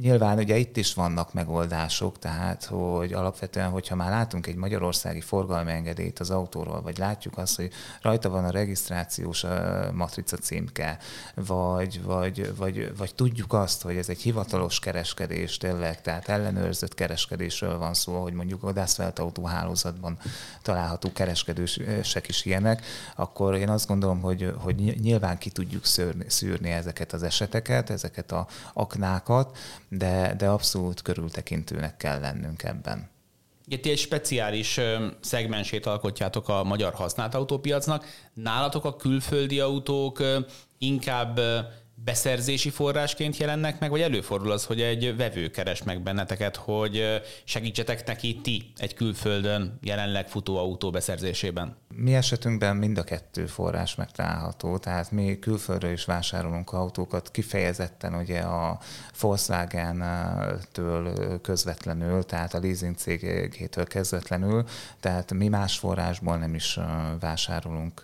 Nyilván 0.02 0.38
ugye 0.38 0.58
itt 0.58 0.78
is 0.78 0.94
vannak 0.94 1.34
megoldások, 1.34 2.20
tehát 2.20 2.66
hogy 2.66 3.14
alapvetően, 3.14 3.70
hogyha 3.70 3.96
már 3.96 4.10
látunk 4.10 4.48
egy 4.48 4.56
magyarországi 4.56 5.22
forgalmi 5.22 5.72
engedélyt 5.72 6.20
az 6.20 6.30
autóról, 6.30 6.82
vagy 6.82 6.98
látjuk 6.98 7.38
azt, 7.38 7.56
hogy 7.56 7.72
rajta 8.02 8.30
van 8.30 8.46
a 8.46 8.52
regisztrációs 8.52 9.46
matrica 9.98 10.38
címke, 10.38 10.98
vagy, 11.36 12.04
vagy, 12.04 12.56
vagy, 12.56 12.98
vagy 12.98 13.16
tudjuk 13.16 13.54
azt, 13.54 13.82
hogy 13.82 13.96
ez 13.96 14.10
egy 14.10 14.22
hivatalos 14.22 14.80
kereskedés 14.80 15.58
tényleg, 15.58 16.02
tehát 16.02 16.30
ellenőrzött 16.30 16.94
kereskedésről 16.94 17.78
van 17.78 17.94
szó, 17.94 18.22
hogy 18.22 18.34
mondjuk 18.34 18.64
a 18.64 18.72
Dászfelt 18.72 19.20
autóhálózatban 19.20 20.18
található 20.62 21.12
kereskedősek 21.12 22.28
is 22.28 22.46
ilyenek, 22.46 22.86
akkor 23.16 23.56
én 23.56 23.70
azt 23.70 23.88
gondolom, 23.88 24.22
hogy, 24.22 24.54
hogy 24.58 24.76
nyilván 24.76 25.38
ki 25.38 25.50
tudjuk 25.50 25.86
szűrni, 25.86 26.26
szűrni 26.30 26.70
ezeket 26.70 27.14
az 27.14 27.24
eseteket, 27.24 27.90
ezeket 27.90 28.32
a 28.32 28.48
aknákat, 28.74 29.58
de, 29.90 30.34
de 30.38 30.48
abszolút 30.48 31.02
körültekintőnek 31.02 31.98
kell 31.98 32.20
lennünk 32.20 32.64
ebben. 32.64 33.16
Itt 33.70 33.86
egy 33.86 33.98
speciális 33.98 34.80
szegmensét 35.20 35.86
alkotjátok 35.86 36.50
a 36.50 36.64
magyar 36.64 36.94
használt 36.94 37.36
autópiacnak. 37.36 38.06
Nálatok 38.34 38.86
a 38.86 38.96
külföldi 38.96 39.60
autók 39.60 40.24
inkább 40.78 41.40
beszerzési 42.04 42.70
forrásként 42.70 43.38
jelennek 43.38 43.80
meg, 43.80 43.90
vagy 43.90 44.02
előfordul 44.02 44.52
az, 44.52 44.66
hogy 44.66 44.82
egy 44.82 45.16
vevő 45.18 45.50
keres 45.50 45.84
meg 45.84 46.02
benneteket, 46.02 46.56
hogy 46.56 47.22
segítsetek 47.44 48.06
neki 48.06 48.40
ti 48.44 48.72
egy 48.78 48.94
külföldön 48.94 49.78
jelenleg 49.82 50.28
futó 50.28 50.58
autó 50.58 50.90
beszerzésében? 50.90 51.76
Mi 51.96 52.16
esetünkben 52.16 52.76
mind 52.76 52.98
a 52.98 53.04
kettő 53.04 53.46
forrás 53.46 53.96
megtalálható, 53.96 54.78
tehát 54.78 55.12
mi 55.12 55.40
külföldről 55.40 55.92
is 55.92 56.06
vásárolunk 56.06 56.74
autókat, 56.74 57.32
kifejezetten 57.32 58.14
ugye 58.14 58.40
a 58.40 58.80
Volkswagen-től 59.20 61.14
közvetlenül, 61.42 62.24
tehát 62.24 62.54
a 62.54 62.60
leasing 62.60 62.96
cégétől 62.96 63.86
közvetlenül, 63.86 64.64
tehát 65.00 65.34
mi 65.34 65.48
más 65.48 65.78
forrásból 65.78 66.38
nem 66.38 66.56
is 66.56 66.80
vásárolunk 67.20 68.04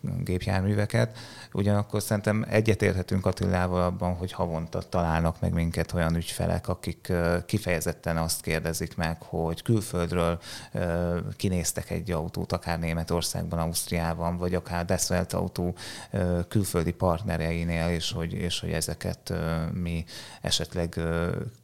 gépjárműveket. 0.00 1.18
Ugyanakkor 1.52 2.02
szerintem 2.02 2.46
egyetérthetünk 2.48 3.19
Attilával 3.26 3.82
abban, 3.82 4.14
hogy 4.14 4.32
havonta 4.32 4.82
találnak 4.82 5.40
meg 5.40 5.52
minket 5.52 5.92
olyan 5.92 6.16
ügyfelek, 6.16 6.68
akik 6.68 7.12
kifejezetten 7.46 8.16
azt 8.16 8.40
kérdezik 8.40 8.96
meg, 8.96 9.22
hogy 9.22 9.62
külföldről 9.62 10.40
kinéztek 11.36 11.90
egy 11.90 12.10
autót, 12.10 12.52
akár 12.52 12.78
Németországban, 12.78 13.58
Ausztriában, 13.58 14.36
vagy 14.36 14.54
akár 14.54 14.84
Deszvelt 14.84 15.32
autó 15.32 15.74
külföldi 16.48 16.92
partnereinél, 16.92 17.88
és 17.88 18.12
hogy, 18.12 18.32
és 18.32 18.60
hogy 18.60 18.72
ezeket 18.72 19.32
mi 19.72 20.04
esetleg 20.40 21.00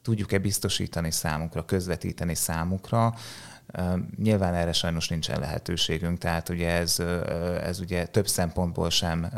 tudjuk-e 0.03 0.39
biztosítani 0.39 1.11
számukra, 1.11 1.65
közvetíteni 1.65 2.35
számukra, 2.35 3.15
Nyilván 4.17 4.55
erre 4.55 4.73
sajnos 4.73 5.09
nincsen 5.09 5.41
lehetőségünk, 5.41 6.19
tehát 6.19 6.49
ugye 6.49 6.71
ez, 6.71 6.99
ez 7.63 7.81
ugye 7.81 8.07
több 8.07 8.29
szempontból 8.29 8.91
sem 8.91 9.31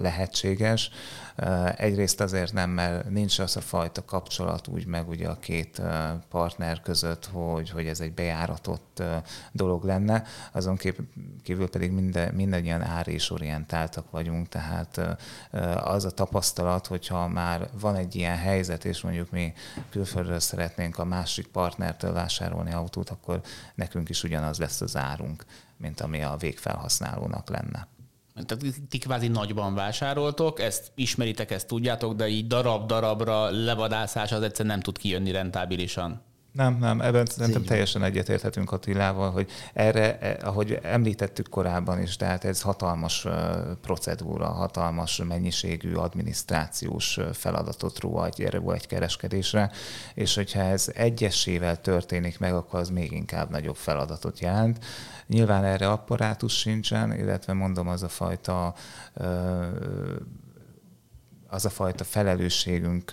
lehetséges. 0.00 0.90
Egyrészt 1.76 2.20
azért 2.20 2.52
nem, 2.52 2.70
mert 2.70 3.10
nincs 3.10 3.38
az 3.38 3.56
a 3.56 3.60
fajta 3.60 4.04
kapcsolat 4.04 4.68
úgy 4.68 4.86
meg 4.86 5.08
ugye 5.08 5.28
a 5.28 5.38
két 5.38 5.82
partner 6.28 6.80
között, 6.80 7.26
hogy, 7.26 7.70
hogy 7.70 7.86
ez 7.86 8.00
egy 8.00 8.12
bejáratott 8.12 9.02
dolog 9.52 9.84
lenne, 9.84 10.24
azon 10.52 10.78
kívül 11.42 11.68
pedig 11.68 11.90
minden, 11.90 12.34
mindannyian 12.34 12.82
ár 12.82 13.08
és 13.08 13.30
orientáltak 13.30 14.10
vagyunk, 14.10 14.48
tehát 14.48 15.16
az 15.76 16.04
a 16.04 16.10
tapasztalat, 16.10 16.86
hogyha 16.86 17.28
már 17.28 17.68
van 17.80 17.96
egy 17.96 18.16
ilyen 18.16 18.36
helyzet, 18.36 18.84
és 18.84 19.00
mondjuk 19.00 19.30
mi 19.30 19.52
külföldről 19.90 20.40
szeretnénk 20.40 20.98
a 20.98 21.04
másik 21.04 21.46
partnertől 21.46 22.12
vásárolni 22.12 22.72
autót, 22.72 23.10
akkor 23.10 23.40
nekünk 23.74 24.08
is 24.08 24.22
ugyanaz 24.22 24.58
lesz 24.58 24.80
az 24.80 24.96
árunk, 24.96 25.44
mint 25.76 26.00
ami 26.00 26.22
a 26.22 26.36
végfelhasználónak 26.36 27.48
lenne. 27.48 27.88
Tehát 28.34 28.74
ti 28.88 28.98
kvázi 28.98 29.28
nagyban 29.28 29.74
vásároltok, 29.74 30.60
ezt 30.60 30.92
ismeritek, 30.94 31.50
ezt 31.50 31.66
tudjátok, 31.66 32.14
de 32.14 32.28
így 32.28 32.46
darab-darabra 32.46 33.50
levadászás 33.50 34.32
az 34.32 34.42
egyszer 34.42 34.66
nem 34.66 34.80
tud 34.80 34.98
kijönni 34.98 35.30
rentábilisan. 35.30 36.31
Nem, 36.52 36.78
nem, 36.78 37.00
ebben 37.00 37.24
szerintem 37.24 37.64
teljesen 37.64 38.02
egyetérthetünk 38.02 38.72
Attilával, 38.72 39.30
hogy 39.30 39.50
erre, 39.72 40.18
e, 40.18 40.38
ahogy 40.46 40.78
említettük 40.82 41.48
korábban 41.48 42.02
is, 42.02 42.16
tehát 42.16 42.44
ez 42.44 42.60
hatalmas 42.60 43.26
procedúra, 43.80 44.46
hatalmas 44.46 45.22
mennyiségű 45.28 45.94
adminisztrációs 45.94 47.18
feladatot 47.32 48.00
ró 48.00 48.24
egy, 48.24 48.42
egy 48.66 48.86
kereskedésre, 48.86 49.70
és 50.14 50.34
hogyha 50.34 50.60
ez 50.60 50.90
egyesével 50.94 51.80
történik 51.80 52.38
meg, 52.38 52.54
akkor 52.54 52.80
az 52.80 52.88
még 52.88 53.12
inkább 53.12 53.50
nagyobb 53.50 53.76
feladatot 53.76 54.40
jelent. 54.40 54.84
Nyilván 55.26 55.64
erre 55.64 55.90
apparátus 55.90 56.58
sincsen, 56.58 57.18
illetve 57.18 57.52
mondom, 57.52 57.88
az 57.88 58.02
a 58.02 58.08
fajta 58.08 58.74
az 61.52 61.64
a 61.64 61.70
fajta 61.70 62.04
felelősségünk 62.04 63.10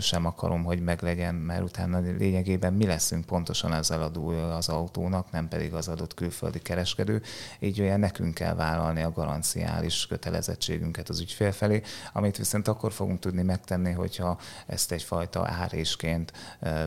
sem 0.00 0.26
akarom, 0.26 0.64
hogy 0.64 0.80
meglegyen, 0.80 1.34
mert 1.34 1.62
utána 1.62 1.98
lényegében 1.98 2.72
mi 2.72 2.86
leszünk 2.86 3.24
pontosan 3.24 3.72
az 3.72 3.90
eladója 3.90 4.56
az 4.56 4.68
autónak, 4.68 5.30
nem 5.30 5.48
pedig 5.48 5.74
az 5.74 5.88
adott 5.88 6.14
külföldi 6.14 6.58
kereskedő. 6.58 7.22
Így 7.58 7.80
olyan 7.80 8.00
nekünk 8.00 8.34
kell 8.34 8.54
vállalni 8.54 9.02
a 9.02 9.12
garanciális 9.12 10.06
kötelezettségünket 10.06 11.08
az 11.08 11.20
ügyfél 11.20 11.52
felé, 11.52 11.82
amit 12.12 12.36
viszont 12.36 12.68
akkor 12.68 12.92
fogunk 12.92 13.18
tudni 13.18 13.42
megtenni, 13.42 13.92
hogyha 13.92 14.38
ezt 14.66 14.92
egyfajta 14.92 15.46
árésként 15.46 16.32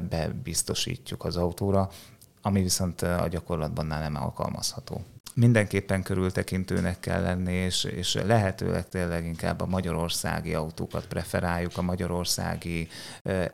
bebiztosítjuk 0.10 1.24
az 1.24 1.38
autóra, 1.38 1.90
ami 2.42 2.62
viszont 2.62 3.02
a 3.02 3.28
gyakorlatban 3.28 3.86
nem 3.86 4.16
alkalmazható 4.16 5.02
mindenképpen 5.36 6.04
körültekintőnek 6.04 7.00
kell 7.00 7.22
lenni, 7.22 7.54
és, 7.54 7.84
és 7.84 8.14
lehetőleg 8.14 8.90
tényleg 8.90 9.26
inkább 9.26 9.62
a 9.62 9.66
magyarországi 9.66 10.54
autókat 10.54 11.08
preferáljuk, 11.08 11.78
a 11.78 11.82
magyarországi 11.82 12.88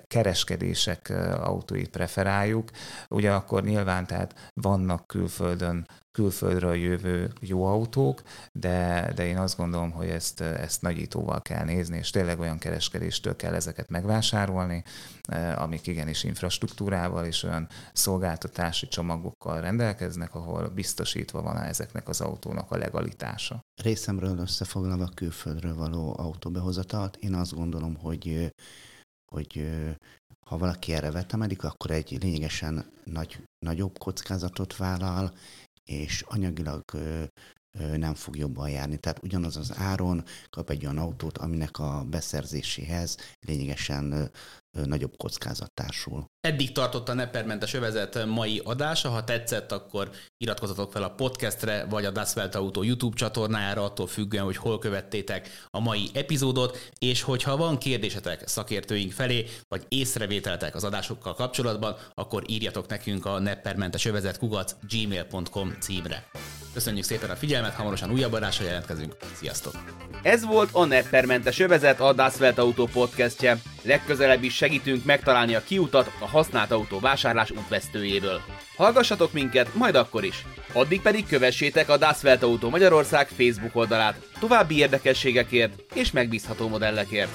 kereskedések 0.07 1.13
autóit 1.39 1.89
preferáljuk. 1.89 2.69
Ugyanakkor 3.09 3.63
nyilván 3.63 4.05
tehát 4.05 4.51
vannak 4.53 5.07
külföldön 5.07 5.87
külföldről 6.17 6.75
jövő 6.75 7.33
jó 7.39 7.63
autók, 7.63 8.21
de, 8.51 9.11
de 9.15 9.25
én 9.25 9.37
azt 9.37 9.57
gondolom, 9.57 9.91
hogy 9.91 10.07
ezt, 10.07 10.41
ezt 10.41 10.81
nagyítóval 10.81 11.41
kell 11.41 11.65
nézni, 11.65 11.97
és 11.97 12.09
tényleg 12.09 12.39
olyan 12.39 12.57
kereskedéstől 12.57 13.35
kell 13.35 13.53
ezeket 13.53 13.89
megvásárolni, 13.89 14.83
eh, 15.21 15.61
amik 15.61 15.87
igenis 15.87 16.23
infrastruktúrával 16.23 17.25
és 17.25 17.43
olyan 17.43 17.67
szolgáltatási 17.93 18.87
csomagokkal 18.87 19.61
rendelkeznek, 19.61 20.35
ahol 20.35 20.67
biztosítva 20.67 21.41
van 21.41 21.57
ezeknek 21.57 22.07
az 22.09 22.21
autónak 22.21 22.71
a 22.71 22.77
legalitása. 22.77 23.59
Részemről 23.81 24.37
összefoglalva 24.37 25.09
külföldről 25.15 25.75
való 25.75 26.15
autóbehozatalt, 26.17 27.15
én 27.15 27.33
azt 27.33 27.55
gondolom, 27.55 27.95
hogy 27.95 28.53
hogy 29.31 29.69
ha 30.47 30.57
valaki 30.57 30.93
erre 30.93 31.11
vetemedik, 31.11 31.63
akkor 31.63 31.91
egy 31.91 32.17
lényegesen 32.21 32.85
nagy, 33.03 33.43
nagyobb 33.65 33.97
kockázatot 33.97 34.77
vállal, 34.77 35.33
és 35.87 36.23
anyagilag 36.27 36.83
nem 37.95 38.13
fog 38.13 38.37
jobban 38.37 38.69
járni. 38.69 38.97
Tehát 38.97 39.23
ugyanaz 39.23 39.57
az 39.57 39.71
áron 39.75 40.23
kap 40.49 40.69
egy 40.69 40.83
olyan 40.83 40.97
autót, 40.97 41.37
aminek 41.37 41.79
a 41.79 42.05
beszerzéséhez 42.09 43.17
lényegesen 43.39 44.31
nagyobb 44.85 45.17
kockázat 45.17 45.71
társul. 45.73 46.25
Eddig 46.39 46.71
tartott 46.71 47.09
a 47.09 47.13
Neppermentes 47.13 47.73
övezet 47.73 48.25
mai 48.25 48.61
adása. 48.63 49.09
Ha 49.09 49.23
tetszett, 49.23 49.71
akkor 49.71 50.09
iratkozzatok 50.37 50.91
fel 50.91 51.03
a 51.03 51.09
podcastre, 51.09 51.85
vagy 51.89 52.05
a 52.05 52.11
Das 52.11 52.35
Welt 52.35 52.55
Auto 52.55 52.83
YouTube 52.83 53.15
csatornájára, 53.15 53.83
attól 53.83 54.07
függően, 54.07 54.43
hogy 54.43 54.57
hol 54.57 54.79
követtétek 54.79 55.49
a 55.69 55.79
mai 55.79 56.09
epizódot, 56.13 56.89
és 56.99 57.21
hogyha 57.21 57.57
van 57.57 57.77
kérdésetek 57.77 58.47
szakértőink 58.47 59.11
felé, 59.11 59.45
vagy 59.67 59.85
észrevételtek 59.87 60.75
az 60.75 60.83
adásokkal 60.83 61.33
kapcsolatban, 61.33 61.95
akkor 62.13 62.43
írjatok 62.47 62.87
nekünk 62.87 63.25
a 63.25 63.39
neppermentes 63.39 64.05
övezet 64.05 64.37
kugac 64.37 64.75
gmail.com 64.89 65.75
címre. 65.79 66.29
Köszönjük 66.77 67.05
szépen 67.05 67.29
a 67.29 67.35
figyelmet, 67.35 67.73
hamarosan 67.73 68.11
újabb 68.11 68.33
adásra 68.33 68.65
jelentkezünk. 68.65 69.15
Sziasztok! 69.33 69.73
Ez 70.21 70.45
volt 70.45 70.69
a 70.71 70.85
Neppermentes 70.85 71.59
övezet, 71.59 71.99
a 71.99 72.13
Das 72.13 72.39
Welt 72.39 72.61
podcastje. 72.93 73.57
Legközelebb 73.83 74.43
is 74.43 74.55
segítünk 74.55 75.05
megtalálni 75.05 75.55
a 75.55 75.63
kiutat 75.63 76.11
a 76.19 76.27
használt 76.27 76.71
autó 76.71 76.99
vásárlás 76.99 77.51
útvesztőjéből. 77.51 78.41
Hallgassatok 78.75 79.33
minket, 79.33 79.73
majd 79.73 79.95
akkor 79.95 80.23
is. 80.23 80.45
Addig 80.73 81.01
pedig 81.01 81.27
kövessétek 81.27 81.89
a 81.89 81.97
Das 81.97 82.23
Welt 82.23 82.69
Magyarország 82.69 83.27
Facebook 83.27 83.75
oldalát 83.75 84.27
további 84.39 84.77
érdekességekért 84.77 85.81
és 85.93 86.11
megbízható 86.11 86.67
modellekért. 86.67 87.31